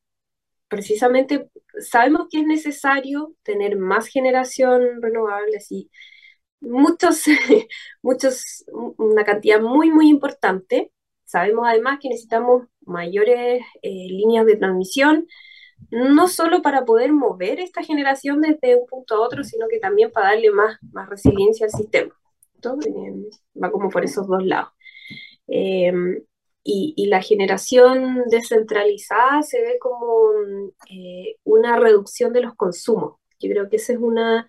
[0.69, 1.51] Precisamente
[1.81, 5.91] sabemos que es necesario tener más generación renovable, y
[6.61, 7.25] muchos,
[8.03, 8.65] muchos,
[8.99, 10.93] una cantidad muy, muy importante.
[11.27, 15.27] Sabemos además que necesitamos mayores eh, líneas de transmisión,
[15.91, 20.13] no solo para poder mover esta generación desde un punto a otro, sino que también
[20.13, 22.15] para darle más, más resiliencia al sistema.
[22.87, 23.15] Eh,
[23.63, 24.71] va como por esos dos lados.
[25.49, 26.23] Em,
[26.63, 30.31] y, la generación descentralizada se ve como
[30.91, 33.19] eh, una reducción de los consumos.
[33.41, 34.49] Yo creo que esa es una...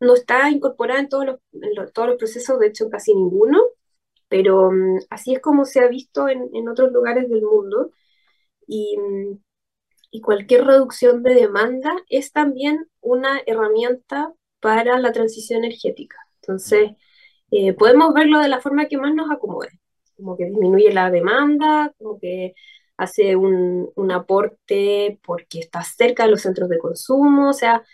[0.00, 3.60] no está incorporada en todos los, en todos los procesos, de hecho casi ninguno,
[4.34, 7.92] pero mm, así es como se ha visto en, en otros lugares del mundo
[8.66, 9.38] y, mm,
[10.10, 16.16] y, cualquier reducción de demanda es también una herramienta para la transición energética.
[16.40, 16.90] Entonces,
[17.52, 19.70] eh, podemos verlo de la forma que más nos acomode,
[20.16, 22.54] como que disminuye la demanda, como que
[22.96, 27.84] hace un, un aporte porque está cerca de los centros de consumo, o sea,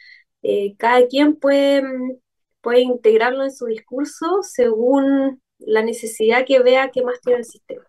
[0.42, 2.18] eh, cada quien puede, mm,
[2.62, 7.84] puede integrarlo en su discurso según la necesidad que vea que más tiene el sistema.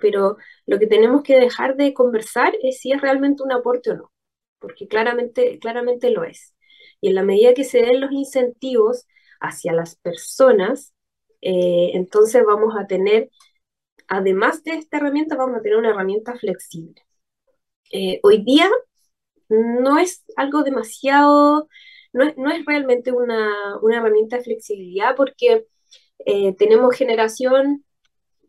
[0.00, 3.96] Pero lo que tenemos que dejar de conversar es si es realmente un aporte o
[3.96, 4.12] no,
[4.60, 6.54] porque claramente, claramente lo es.
[7.00, 9.06] Y en la medida que se den los incentivos
[9.40, 10.94] hacia las personas,
[11.40, 13.30] eh, entonces vamos a tener
[14.08, 17.02] además de esta herramienta, vamos a tener una herramienta flexible.
[17.92, 18.68] Eh, hoy día
[19.48, 21.68] no es algo demasiado,
[22.12, 25.66] no no es realmente una, una, herramienta de flexibilidad porque
[26.26, 27.84] eh, tenemos generación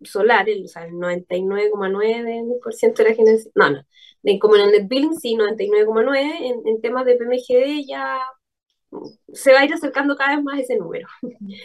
[0.03, 3.83] solar, el, o sea, el 99,9% de la generación, no, no,
[4.39, 8.19] como en billing, sí, 99,9%, en, en temas de PMGD ya
[9.33, 11.07] se va a ir acercando cada vez más ese número.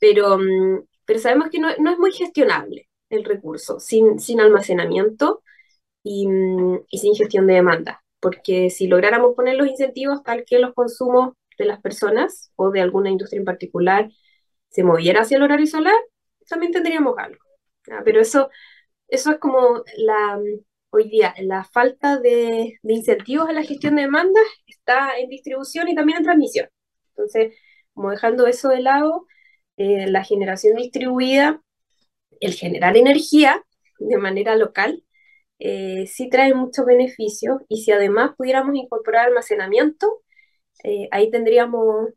[0.00, 5.42] Pero, mm, pero sabemos que no, no es muy gestionable el recurso sin, sin almacenamiento
[6.04, 10.60] y, mm, y, sin gestión de demanda, porque si lográramos poner los incentivos tal que
[10.60, 14.08] los consumos de las personas o de alguna industria en particular
[14.68, 15.94] se moviera hacia el horario solar,
[16.48, 17.42] también tendríamos algo.
[18.04, 18.50] Pero eso,
[19.08, 20.38] eso es como la,
[20.90, 25.94] hoy día, la falta de, incentivos a la gestión de demandas está en distribución y
[25.94, 26.68] también en transmisión.
[27.10, 27.54] Entonces,
[27.94, 29.26] como dejando eso de lado,
[29.76, 31.62] eh, la generación distribuida,
[32.40, 33.64] el generar energía
[33.98, 35.04] de manera local,
[35.58, 40.22] eh, sí trae muchos beneficios y si además pudiéramos incorporar almacenamiento,
[40.84, 42.10] eh, ahí tendríamos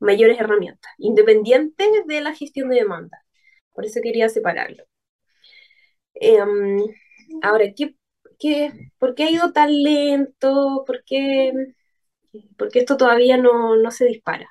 [0.00, 3.24] mayores herramientas, independientes de la gestión de demanda.
[3.72, 4.84] Por eso quería separarlo.
[6.14, 6.78] Em,
[7.42, 7.96] ahora, ¿qué,
[8.38, 10.84] qué, por qué ha ido tan lento?
[10.86, 11.52] ¿Por qué,
[12.56, 14.48] por esto todavía no, no, se dispara?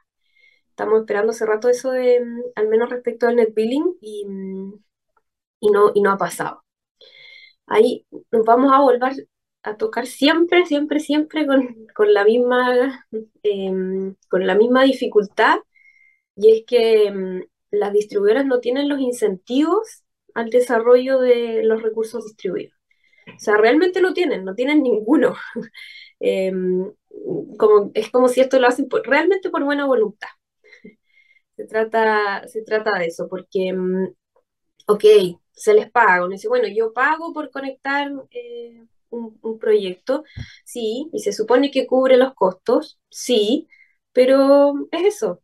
[0.69, 2.21] Estamos esperando hace rato eso de,
[2.55, 4.25] al menos respecto al net billing, y,
[5.59, 6.63] y, no, y no ha pasado.
[7.67, 9.13] Ahí nos vamos a volver
[9.63, 13.05] a tocar siempre, siempre, siempre con, con la, misma,
[13.43, 15.59] eh, con la misma dificultad,
[16.35, 22.25] y es que eh, las distribuidoras no tienen los incentivos al desarrollo de los recursos
[22.25, 22.73] distribuidos.
[23.27, 25.35] O sea, realmente no tienen, no tienen ninguno.
[26.19, 26.51] eh,
[27.57, 30.29] como, es como si esto lo hacen realmente por buena voluntad.
[31.55, 33.75] Se trata, se trata de eso, porque,
[34.87, 35.03] ok,
[35.51, 36.23] se les paga.
[36.23, 40.23] Uno dice, bueno, yo pago por conectar eh, un, un, proyecto,
[40.65, 43.67] sí, y se supone que cubre los costos, sí,
[44.13, 45.41] pero es eso,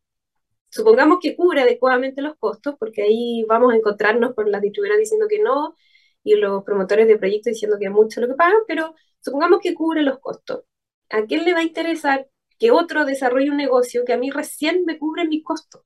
[0.76, 5.28] Supongamos que cubre adecuadamente los costos, porque ahí vamos a encontrarnos con las distribuidoras diciendo
[5.30, 5.74] que no
[6.22, 9.74] y los promotores de proyectos diciendo que es mucho lo que pagan, pero supongamos que
[9.74, 10.66] cubre los costos.
[11.10, 12.28] ¿A quién le va a interesar
[12.60, 15.82] que otro desarrolle un negocio que a mí recién me cubre mis costos?
[15.82, 15.86] O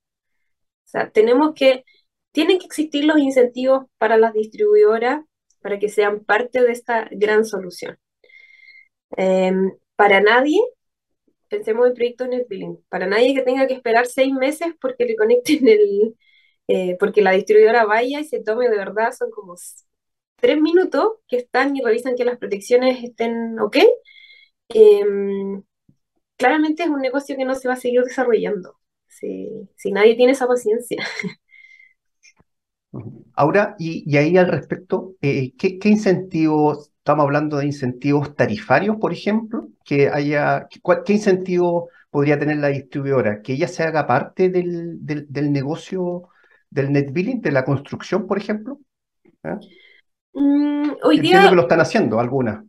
[0.86, 1.86] sea, tenemos que,
[2.32, 5.24] tienen que existir los incentivos para las distribuidoras
[5.62, 7.98] para que sean parte de esta gran solución.
[9.18, 9.52] Eh,
[9.96, 10.62] para nadie
[11.50, 12.78] pensemos en proyectos billing.
[12.90, 16.16] Para nadie que tenga que esperar seis meses porque le conecten el,
[16.68, 19.56] eh, porque la distribuidora vaya y se tome de verdad, son como
[20.38, 23.78] tres minutos que están y revisan que las protecciones estén ok.
[24.70, 25.06] Eh,
[26.38, 30.34] claramente es un negocio que no se va a seguir desarrollando si, si nadie tiene
[30.34, 31.06] esa paciencia.
[33.40, 38.98] Ahora, y, y ahí al respecto, eh, ¿qué, ¿qué, incentivos Estamos hablando de incentivos tarifarios,
[38.98, 43.42] por ejemplo, que haya, ¿qué incentivo podría tener la distribuidora?
[43.42, 46.30] Que ella se haga parte del, del, del negocio
[46.70, 48.78] del net billing, de la construcción, por ejemplo.
[49.44, 49.56] ¿Eh?
[50.34, 52.64] Mm, hoy Entiendo día, que lo están haciendo algunas.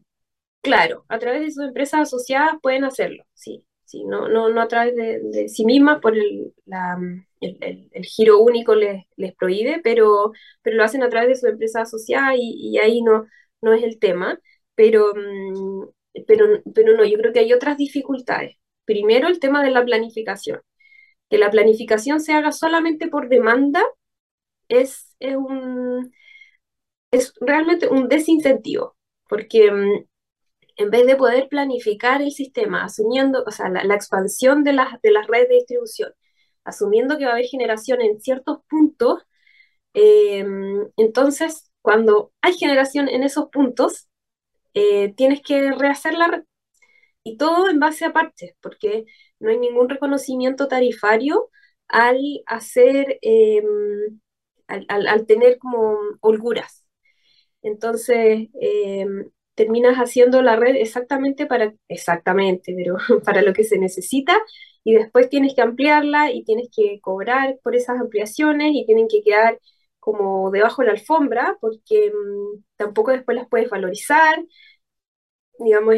[0.63, 4.69] Claro, a través de sus empresas asociadas pueden hacerlo, sí, sí, no, no, no a
[4.69, 6.99] través de, de sí mismas por el, la,
[7.41, 11.83] el, giro único les, les prohíbe, pero, pero lo hacen a través de su empresa
[11.83, 13.27] asociada y, y ahí no,
[13.63, 14.39] no es el tema,
[14.75, 15.89] pero, mm,
[16.27, 18.57] pero, pero no, yo creo que hay otras dificultades.
[18.85, 20.61] Primero, el tema de la planificación.
[21.31, 23.83] Que la planificación se haga solamente por demanda
[24.69, 26.13] es, es, un,
[27.11, 28.97] es realmente un desincentivo,
[29.29, 30.07] porque mm,
[30.77, 35.01] en vez de poder planificar el sistema, asumiendo, o sea, la, la expansión de, las
[35.03, 36.13] de las redes de distribución,
[36.65, 39.23] asumiendo que va a haber generación en ciertos puntos,
[39.95, 40.45] eh,
[40.97, 44.09] entonces cuando hay generación en esos puntos,
[44.75, 46.45] eh, tienes que rehacer la red.
[47.25, 49.05] Y todo en base a parches, porque
[49.41, 51.51] no hay ningún reconocimiento tarifario
[51.89, 53.63] al hacer, eh,
[54.69, 56.85] al, al, tener como holguras.
[57.63, 59.07] Entonces, eh,
[59.55, 64.39] terminas haciendo la red exactamente para, exactamente, pero para lo que se necesita
[64.85, 69.23] y después tienes que ampliarla y tienes que cobrar por esas ampliaciones y tienen que
[69.23, 69.61] quedar
[69.99, 74.43] como debajo de la alfombra, porque mmm, tampoco después las puedes valorizar,
[75.59, 75.97] digamos,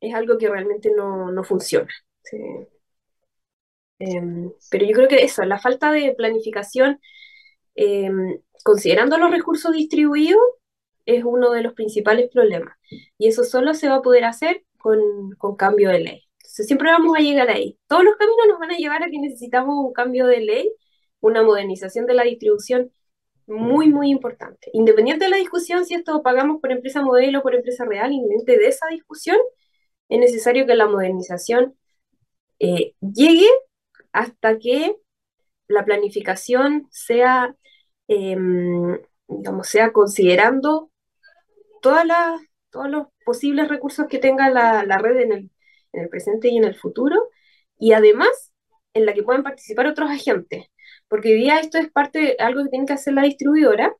[0.00, 1.88] es, algo que realmente no, no funciona.
[2.22, 2.36] ¿sí?
[4.00, 7.00] Eh, pero yo creo que eso, la falta de planificación,
[7.76, 8.10] eh,
[8.64, 10.40] considerando los recursos distribuidos,
[11.06, 12.76] es uno de los principales problemas.
[13.18, 15.00] Y eso solo se va a poder hacer con,
[15.38, 16.23] con cambio de ley.
[16.62, 17.78] Siempre vamos a llegar ahí.
[17.88, 20.72] Todos los caminos nos van a llevar a que necesitamos un cambio de ley,
[21.20, 22.92] una modernización de la distribución
[23.46, 24.70] muy, muy importante.
[24.72, 28.58] Independiente de la discusión, si esto pagamos por empresa modelo o por empresa real, independiente
[28.58, 29.36] de esa discusión,
[30.08, 31.76] es necesario que la modernización
[32.60, 33.48] eh, llegue
[34.12, 34.96] hasta que
[35.68, 37.56] la planificación sea,
[38.08, 40.90] em, digamos, sea considerando
[41.82, 42.40] todas las,
[42.70, 45.50] todos los posibles recursos que tenga la, la red en el,
[45.94, 47.28] en el presente y en el futuro,
[47.78, 48.52] y además
[48.94, 50.66] en la que puedan participar otros agentes,
[51.08, 53.94] porque hoy día esto es parte de algo que tiene que hacer la distribuidora,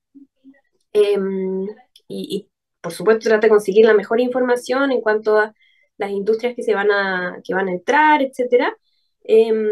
[0.93, 1.67] em,
[2.09, 2.49] y,
[2.81, 5.55] por supuesto trata de conseguir la mejor información en cuanto a
[5.97, 8.77] las industrias que, se van, a, que van a entrar, etcétera,
[9.25, 9.69] em,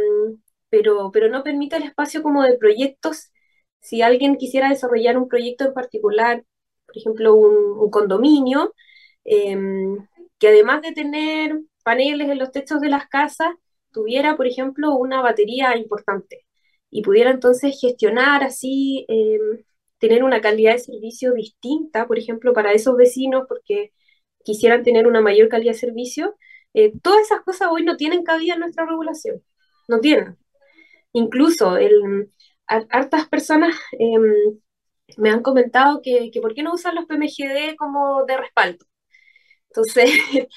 [0.70, 3.30] pero, pero no permite el espacio como de proyectos.
[3.80, 6.44] Si alguien quisiera desarrollar un proyecto en particular,
[6.86, 8.74] por ejemplo, un, un condominio,
[9.24, 9.98] em,
[10.38, 13.48] que además de tener paneles en los techos de las casas,
[13.92, 16.46] tuviera, por ejemplo, una batería importante
[16.90, 19.38] y pudiera entonces gestionar así, eh,
[19.98, 23.92] tener una calidad de servicio distinta, por ejemplo, para esos vecinos, porque
[24.44, 26.36] quisieran tener una mayor calidad de servicio.
[26.74, 29.42] Eh, todas esas cosas hoy no tienen cabida en nuestra regulación,
[29.88, 30.38] no tienen.
[31.12, 32.30] Incluso el,
[32.66, 34.18] hartas personas eh,
[35.16, 38.84] me han comentado que, que por qué no usan los PMGD como de respaldo.
[39.68, 40.10] Entonces,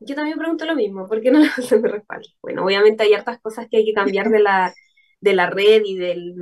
[0.00, 2.28] yo también pregunto lo mismo, ¿por qué no lo hacen de respaldo?
[2.42, 4.74] Bueno, obviamente hay hartas cosas que hay que cambiar de la,
[5.20, 6.34] de la red y del,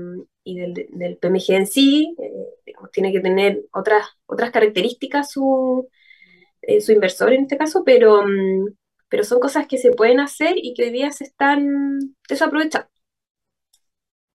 [0.44, 2.32] y del, del PMG en sí, eh,
[2.66, 5.88] digamos, tiene que tener otras, otras características su,
[6.62, 8.68] eh, su inversor en este caso, pero, mm,
[9.09, 12.88] pero son cosas que se pueden hacer y que hoy día se están desaprovechando.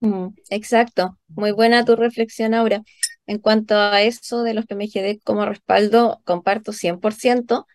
[0.00, 2.82] Mm, exacto, muy buena tu reflexión, Aura.
[3.26, 7.66] En cuanto a eso de los PMGD como respaldo, comparto 100%.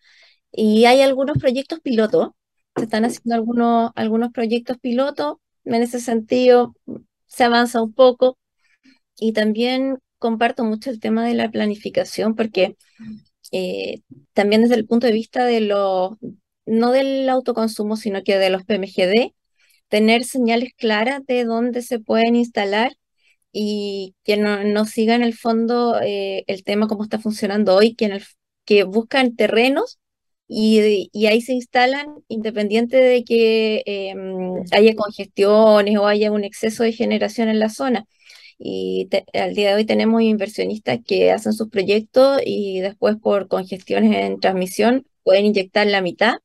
[0.52, 2.30] Y hay algunos proyectos pilotos,
[2.76, 6.76] se están haciendo algunos, algunos proyectos pilotos, en ese sentido
[7.28, 8.38] se avanza un poco.
[9.18, 12.76] Y también comparto mucho el tema de la planificación, porque
[13.52, 14.02] eh,
[14.34, 16.12] también desde el punto de vista de los,
[16.66, 19.34] no del autoconsumo, sino que de los PMGD,
[19.90, 22.94] tener señales claras de dónde se pueden instalar
[23.52, 27.96] y que no, no siga en el fondo eh, el tema como está funcionando hoy,
[27.96, 28.26] que, en el,
[28.66, 30.01] que buscan terrenos
[30.54, 36.84] y, y, ahí se instalan independiente de que em, haya congestiones o haya un exceso
[36.84, 38.06] de generación en la zona.
[38.60, 44.14] Y al día de hoy tenemos inversionistas que hacen sus proyectos y después por congestiones
[44.14, 46.36] en transmisión pueden inyectar la mitad.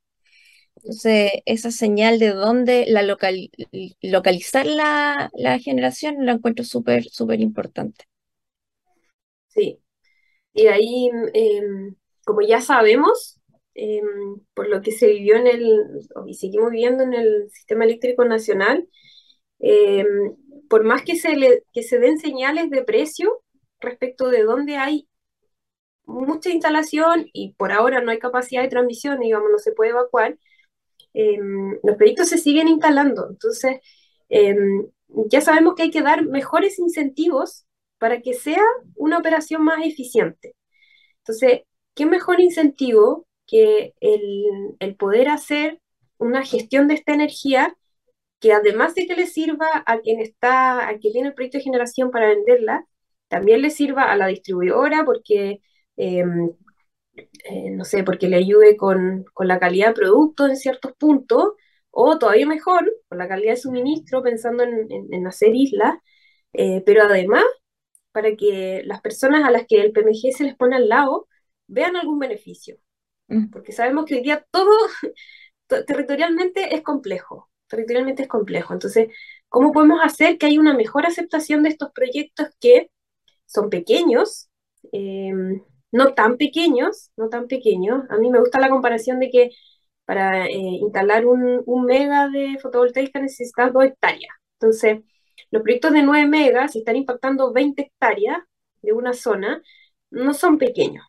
[0.77, 3.51] Entonces, esa señal de dónde la local,
[4.03, 8.05] localizar la, la generación la encuentro súper, súper importante.
[9.49, 9.81] Sí,
[10.55, 11.63] y ahí, eh,
[12.25, 13.41] como ya sabemos,
[13.79, 14.01] eh,
[14.55, 15.81] por lo que se vivió en el,
[16.27, 18.89] y seguimos viviendo en el sistema eléctrico nacional,
[19.61, 20.05] eh,
[20.70, 23.43] por más que se, le, que se den señales de precio
[23.81, 25.09] respecto de dónde hay
[26.07, 30.39] mucha instalación y por ahora no hay capacidad de transmisión, digamos, no se puede evacuar,
[31.12, 31.39] eh,
[31.83, 33.29] los proyectos se siguen instalando.
[33.29, 33.81] Entonces,
[35.29, 37.66] ya sabemos que hay que dar mejores incentivos
[37.99, 38.62] para que sea
[38.95, 40.55] una operación más eficiente.
[41.18, 41.62] Entonces,
[41.95, 45.80] ¿qué mejor incentivo que el, el, poder hacer
[46.18, 47.76] una gestión de esta energía
[48.40, 51.64] que además de que le sirva a quien está, a quien tiene el proyecto de
[51.64, 52.86] generación para venderla,
[53.28, 55.61] también le sirva a la distribuidora porque,
[55.97, 56.24] eh,
[57.44, 61.53] eh, no sé, porque le ayude con, con, la calidad de producto en ciertos puntos,
[61.90, 65.94] o todavía mejor, con la calidad de suministro, pensando en, en, hacer islas,
[66.53, 67.44] eh, pero además
[68.12, 71.28] para que las personas a las que el PMG se les pone al lado
[71.68, 72.78] vean algún beneficio.
[73.53, 74.70] Porque sabemos que hoy día todo
[75.87, 78.72] territorialmente es complejo, territorialmente es complejo.
[78.72, 79.09] Entonces,
[79.49, 82.91] ¿cómo podemos hacer que haya una mejor aceptación de estos proyectos que
[83.47, 84.49] son pequeños,
[84.93, 85.33] eh,
[85.93, 88.05] no tan pequeños, no tan pequeños?
[88.11, 89.51] A mí me gusta la comparación de que
[90.05, 94.33] para eh, instalar un, un, mega de fotovoltaica necesitas dos hectáreas.
[94.61, 95.01] Entonces,
[95.51, 98.39] los proyectos de 9 megas, si están impactando 20 hectáreas
[98.83, 99.62] de una zona,
[100.11, 101.05] no son pequeños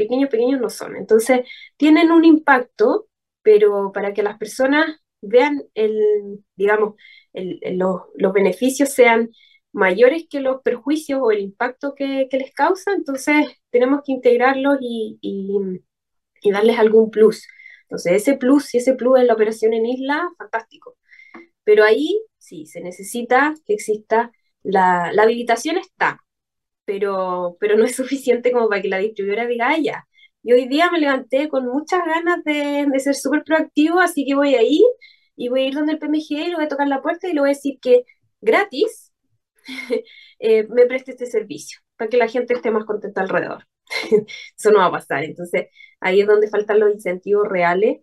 [0.00, 0.96] pequeños, pequeños no son.
[0.96, 1.40] Entonces,
[1.76, 3.08] tienen un impacto,
[3.42, 6.94] pero para que las personas vean el, digamos,
[7.34, 9.30] los, los, beneficios sean
[9.72, 15.18] mayores que los perjuicios o el impacto que, les causa, entonces tenemos que integrarlos y,
[15.20, 15.58] y,
[16.42, 17.46] y, darles algún plus.
[17.82, 20.96] Entonces, ese plus, si ese plus es la operación en isla, fantástico.
[21.64, 24.32] Pero ahí sí, se necesita que exista,
[24.62, 26.20] la, la habilitación está,
[26.90, 30.08] pero, pero no es suficiente como para que la distribuidora diga, ah, ya,
[30.42, 34.34] y hoy día me levanté con muchas ganas de, de ser súper proactivo, así que
[34.34, 34.82] voy a ir
[35.36, 37.32] y voy a ir donde el PMG y le voy a tocar la puerta y
[37.32, 38.04] le voy a decir que
[38.40, 39.12] gratis
[40.40, 43.68] eh, me preste este servicio para que la gente esté más contenta alrededor.
[44.58, 45.22] Eso no va a pasar.
[45.22, 45.68] Entonces,
[46.00, 48.00] ahí es donde faltan los incentivos reales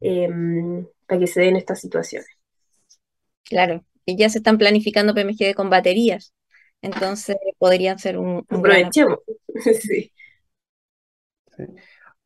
[0.00, 2.30] em, para que se den estas situaciones.
[3.44, 6.32] Claro, y ya se están planificando PMG con baterías.
[6.82, 9.18] Entonces podrían ser un, Aprovechemos.
[9.80, 10.12] sí.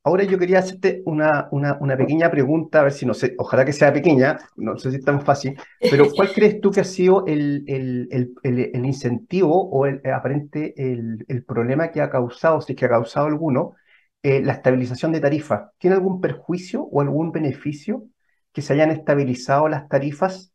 [0.06, 3.64] Ahora yo quería hacerte una, una, una, pequeña pregunta, a ver si no sé, ojalá
[3.64, 6.84] que sea pequeña, no sé si es tan fácil, pero ¿cuál crees tú que ha
[6.84, 8.08] sido el, el,
[8.42, 12.90] el, el incentivo o el aparente el, problema que ha causado, si es que ha
[12.90, 13.76] causado alguno,
[14.22, 15.70] eh, la estabilización de tarifas?
[15.78, 18.04] ¿Tiene algún perjuicio o algún beneficio
[18.52, 20.53] que se hayan estabilizado las tarifas,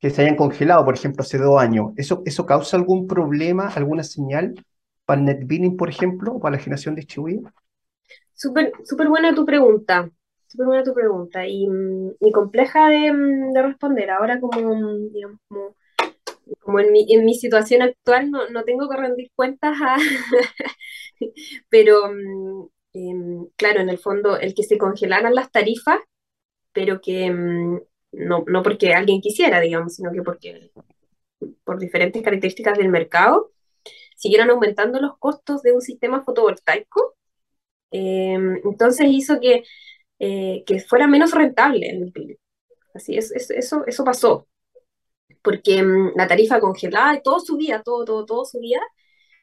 [0.00, 1.92] que se hayan congelado, por ejemplo, hace dos años?
[1.96, 4.54] ¿Eso, eso causa algún problema, alguna señal
[5.04, 7.52] para el net billing, por ejemplo, o para la generación distribuida?
[8.34, 10.10] Súper super buena tu pregunta,
[10.46, 11.66] súper buena tu pregunta y,
[12.32, 14.10] compleja de, responder.
[14.10, 14.58] Ahora como,
[15.12, 15.38] digamos,
[16.60, 19.76] como, en, mi, en mi situación actual no, no tengo que rendir cuentas,
[21.70, 26.00] pero mm, em, claro, en el fondo el que se congelaran las tarifas,
[26.72, 27.80] pero que mm,
[28.12, 30.70] no, no porque alguien quisiera, digamos, sino que porque
[31.64, 33.52] por diferentes características del mercado,
[34.16, 37.16] siguieron aumentando los costos de un sistema fotovoltaico
[37.92, 39.64] Em, entonces hizo que,
[40.18, 42.38] eh, que fuera menos rentable el PIB.
[42.94, 44.48] Así es, eso, eso pasó,
[45.42, 48.80] porque mm, la tarifa congelada, todo subía, todo, todo, todo subía,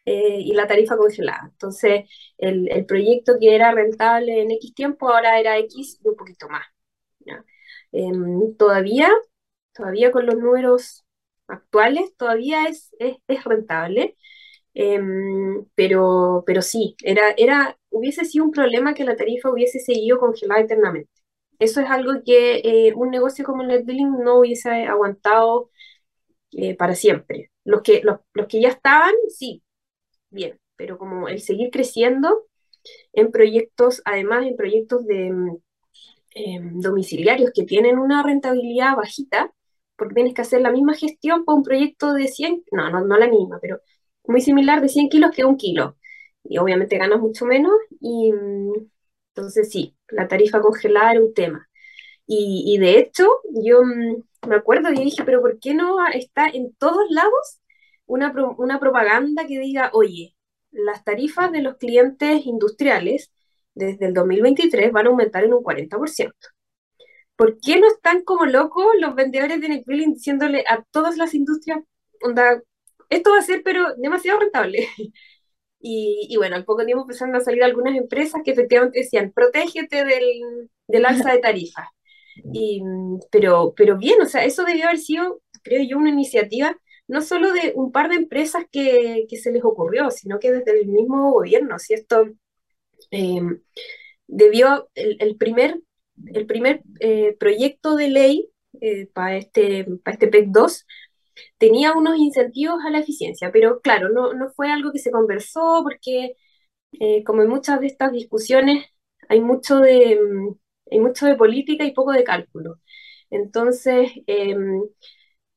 [0.05, 1.49] eh, y la tarifa congelada.
[1.51, 2.05] Entonces,
[2.37, 6.49] el, el, proyecto que era rentable en X tiempo ahora era X y un poquito
[6.49, 6.65] más.
[7.91, 9.09] Em, todavía,
[9.73, 11.05] todavía con los números
[11.47, 14.15] actuales, todavía es, es, rentable,
[14.73, 20.19] Em, pero, pero sí, era, era, hubiese sido un problema que la tarifa hubiese seguido
[20.19, 21.11] congelada eternamente.
[21.59, 25.71] Eso es algo que eh, un negocio como el NetBilling no hubiese aguantado
[26.51, 27.51] eh, para siempre.
[27.65, 29.63] Los que, los, los que ya estaban, sí,
[30.29, 32.45] bien, pero como el seguir creciendo
[33.13, 35.31] en proyectos, además en proyectos de
[36.35, 39.53] em, domiciliarios que tienen una rentabilidad bajita,
[39.95, 43.17] porque tienes que hacer la misma gestión para un proyecto de 100, no, no, no
[43.17, 43.81] la misma, pero
[44.27, 45.97] muy similar de 100 kilos que un kilo.
[46.43, 48.73] Y obviamente ganas mucho menos y mm,
[49.35, 51.67] entonces sí, la tarifa congelada era un tema.
[52.31, 53.27] Y, de hecho,
[53.63, 57.59] yo mm, me acuerdo y dije, pero ¿por qué no está en todos lados
[58.05, 60.35] una, una propaganda que diga, oye,
[60.71, 63.31] las tarifas de los clientes industriales
[63.73, 66.33] desde el 2023 van a aumentar en un 40%?
[67.35, 71.79] ¿Por qué no están como locos los vendedores de Netflix diciéndole a todas las industrias,
[72.21, 72.61] onda,
[73.09, 74.87] esto va a ser, pero demasiado rentable.
[75.81, 80.69] Y, bueno, al poco tiempo empezaron a salir algunas empresas que efectivamente decían, protégete del,
[80.87, 81.87] del alza de tarifas.
[82.53, 82.81] Y,
[83.31, 87.53] pero, pero bien, o sea, eso debió haber sido, creo yo, una iniciativa no solo
[87.53, 91.31] de un par de empresas que, que se les ocurrió, sino que desde el mismo
[91.31, 91.79] gobierno.
[91.79, 92.25] Si esto
[93.11, 93.61] em,
[94.27, 95.79] debió, el, primer,
[96.33, 98.49] el primer eh, proyecto de ley
[98.81, 100.85] eh, para este, para este PEC 2
[101.57, 105.81] tenía unos incentivos a la eficiencia, pero claro, no, no fue algo que se conversó
[105.83, 106.35] porque,
[106.99, 108.85] eh, como en muchas de estas discusiones,
[109.29, 110.55] hay mucho de, mm,
[110.91, 112.79] hay mucho de política y poco de cálculo.
[113.29, 114.81] Entonces, em,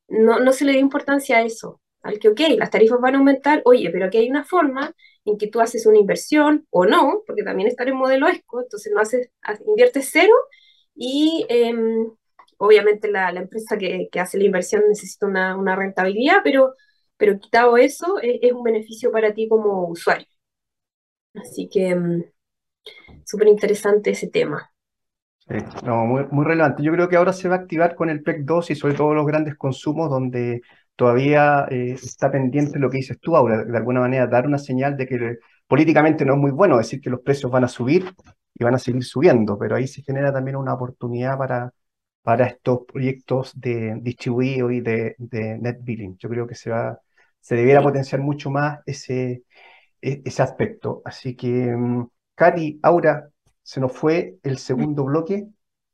[0.09, 3.18] no, no se le dio importancia a eso, al que, ok, las tarifas van a
[3.18, 4.95] aumentar, oye, pero aquí hay una forma
[5.25, 8.93] en que tú haces una inversión o no, porque también está en modelo ESCO, entonces
[8.93, 9.31] no haces,
[9.66, 10.33] inviertes cero
[10.95, 12.11] y em,
[12.59, 16.75] obviamente la, empresa que, hace la inversión necesita una, rentabilidad, pero,
[17.16, 20.27] pero quitado eso, es, un beneficio para ti como usuario.
[21.35, 22.25] Así que mm,
[23.25, 24.70] súper interesante ese tema.
[25.49, 26.83] Sí, no, muy, muy relevante.
[26.83, 29.14] Yo creo que ahora se va a activar con el PEC 2 y sobre todo
[29.14, 30.62] los grandes consumos donde
[31.03, 34.97] todavía eh, está pendiente lo que dices tú ahora, de alguna manera dar una señal
[34.97, 38.15] de que políticamente no es muy bueno decir que los precios van a subir
[38.55, 41.75] y van a seguir subiendo, pero ahí se genera también una oportunidad para,
[42.23, 45.17] para estos proyectos de distribuido y de,
[45.61, 46.17] net billing.
[46.19, 47.01] Yo creo que se va,
[47.41, 49.43] se debiera potenciar mucho más ese,
[50.01, 51.03] e, ese aspecto.
[51.05, 53.29] Así que, mm, Katy, Aura,
[53.61, 55.49] se nos fue el segundo bloque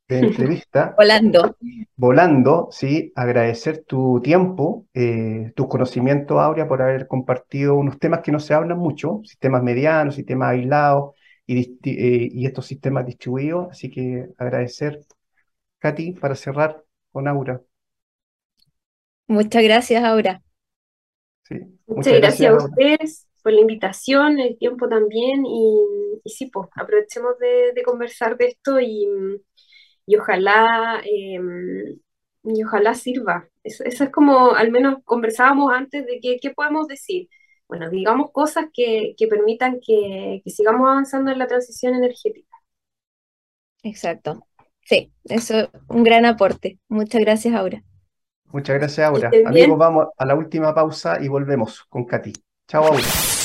[0.09, 0.93] de entrevista.
[0.97, 1.55] Volando.
[1.95, 3.13] Volando, sí.
[3.15, 8.53] Agradecer tu tiempo, eh, tus conocimientos, Aurea, por haber compartido unos temas que no se
[8.53, 11.13] hablan mucho, sistemas medianos, sistemas aislados
[11.45, 13.69] y, eh, y estos sistemas distribuidos.
[13.71, 14.99] Así que agradecer
[15.77, 17.61] Katy, para cerrar con Aura.
[19.27, 20.41] Muchas gracias, Aura.
[21.87, 27.81] muchas, gracias, a ustedes por la invitación, el tiempo también, y, sí, pues aprovechemos de,
[27.83, 29.07] conversar de esto y,
[30.15, 31.99] ojalá em,
[32.43, 33.47] y ojalá sirva.
[33.63, 37.29] Eso, eso, es como, al menos conversábamos antes de que, qué podemos decir.
[37.67, 42.55] Bueno, digamos cosas que, que permitan que, que, sigamos avanzando en la transición energética.
[43.83, 44.47] Exacto.
[44.81, 46.79] Sí, eso es un gran aporte.
[46.87, 47.83] Muchas gracias, Aura.
[48.45, 49.29] Muchas gracias, Aura.
[49.45, 52.33] Amigos, vamos a la última pausa y volvemos con Katy.
[52.67, 53.38] Chao, Aura.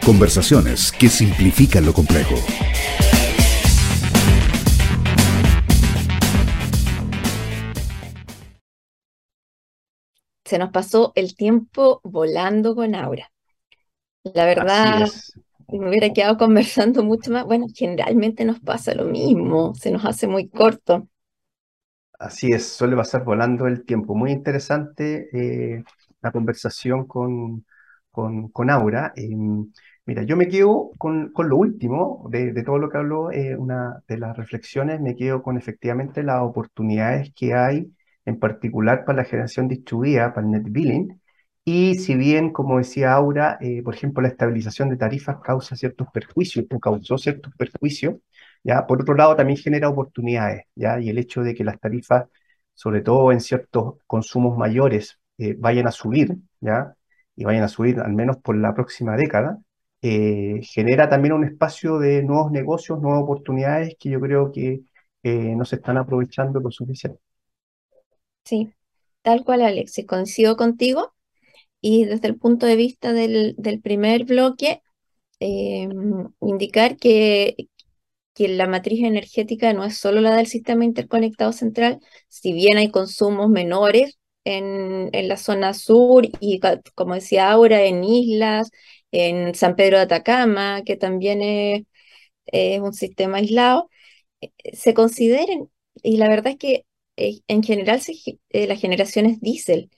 [0.05, 2.35] Conversaciones que simplifican lo complejo.
[10.47, 13.29] Se nos pasó el tiempo volando con Aura.
[14.23, 15.09] La verdad,
[15.67, 17.43] me hubiera quedado conversando mucho más.
[17.43, 21.09] Bueno, generalmente nos pasa lo mismo, se nos hace muy corto.
[22.17, 24.15] Así es, suele pasar volando el tiempo.
[24.15, 25.83] Muy interesante eh,
[26.21, 27.65] la conversación con,
[28.09, 29.11] con, con Aura.
[29.17, 29.69] Em,
[30.05, 33.57] mira, yo me quedo con, con lo último de, de, todo lo que habló, eh,
[33.57, 37.91] una de las reflexiones, me quedo con efectivamente las oportunidades que hay,
[38.27, 41.21] en particular para la generación distribuida, para el net billing.
[41.65, 46.07] Y si bien, como decía Aura, eh, por ejemplo, la estabilización de tarifas causa ciertos
[46.13, 48.15] perjuicios o causó ciertos perjuicios,
[48.63, 48.85] ¿ya?
[48.87, 50.99] Por otro lado, también genera oportunidades, ¿ya?
[50.99, 52.25] Y el hecho de que las tarifas,
[52.73, 56.95] sobre todo en ciertos consumos mayores, eh, vayan a subir, ¿ya?
[57.35, 59.59] Y vayan a subir al menos por la próxima década,
[60.01, 64.81] eh, genera también un espacio de nuevos negocios, nuevas oportunidades que yo creo que
[65.23, 67.19] no se están aprovechando lo suficiente.
[68.47, 68.69] Sí,
[69.21, 71.13] tal cual, Alexis, coincido contigo.
[71.81, 74.81] Y desde el punto de vista del, del primer bloque,
[76.41, 77.55] indicar que,
[78.33, 82.91] que la matriz energética no es solo la del sistema interconectado central, si bien hay
[82.91, 86.59] consumos menores en, en la zona sur y,
[86.95, 88.69] como decía ahora, en islas,
[89.11, 91.83] en San Pedro de Atacama, que también es,
[92.47, 93.89] es un sistema aislado,
[94.41, 95.71] eh, se consideren,
[96.03, 96.86] y la verdad es que
[97.17, 98.13] eh, en general se,
[98.49, 99.89] eh, la generación es diésel.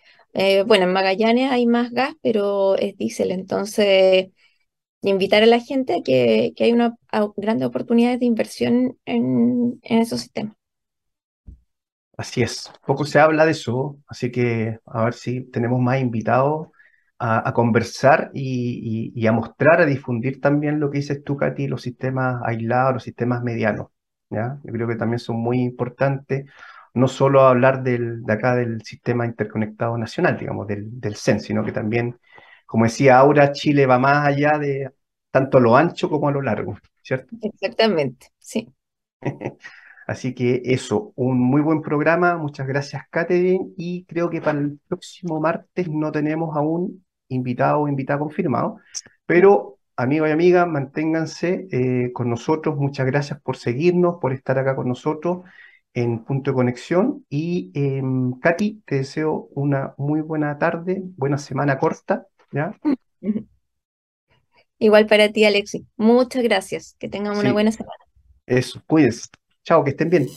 [0.66, 4.30] bueno, en Magallanes hay más gas, pero es diésel, entonces
[5.02, 6.96] invitar a la gente a que, hay una
[7.38, 10.56] grandes oportunidades de inversión en, esos sistemas.
[12.18, 16.68] Así es, poco se habla de eso, así que a ver si tenemos más invitados
[17.18, 21.68] a, conversar y, y, y, a mostrar, a difundir también lo que dices tú, Katy,
[21.68, 23.88] los sistemas aislados, los sistemas medianos.
[24.30, 24.60] ¿ya?
[24.64, 26.50] Yo creo que también son muy importantes,
[26.94, 31.64] no solo hablar del, de acá del sistema interconectado nacional, digamos, del, del CEN, sino
[31.64, 32.20] que también
[32.70, 34.92] como decía Aura, Chile va más allá de
[35.32, 37.36] tanto a lo ancho como a lo largo, ¿cierto?
[37.42, 38.72] Exactamente, sí.
[40.06, 42.38] Así que eso, un muy buen programa.
[42.38, 43.74] Muchas gracias, Catherine.
[43.76, 48.78] Y creo que para el próximo martes no tenemos aún invitado o invitada confirmado.
[49.26, 52.78] Pero, amigos y amigas, manténganse eh, con nosotros.
[52.78, 55.40] Muchas gracias por seguirnos, por estar acá con nosotros
[56.02, 57.26] en Punto de Conexión.
[57.30, 58.02] Y, eh,
[58.42, 62.28] Katy, te deseo una muy buena tarde, buena semana corta.
[62.52, 62.80] ¿Ya?
[64.80, 65.86] Igual para ti, Alexi.
[65.98, 66.96] Muchas gracias.
[67.00, 68.04] Que tengan una Sí, buena semana.
[68.48, 69.28] eso, cuídense.
[69.66, 70.28] Chao, que estén bien.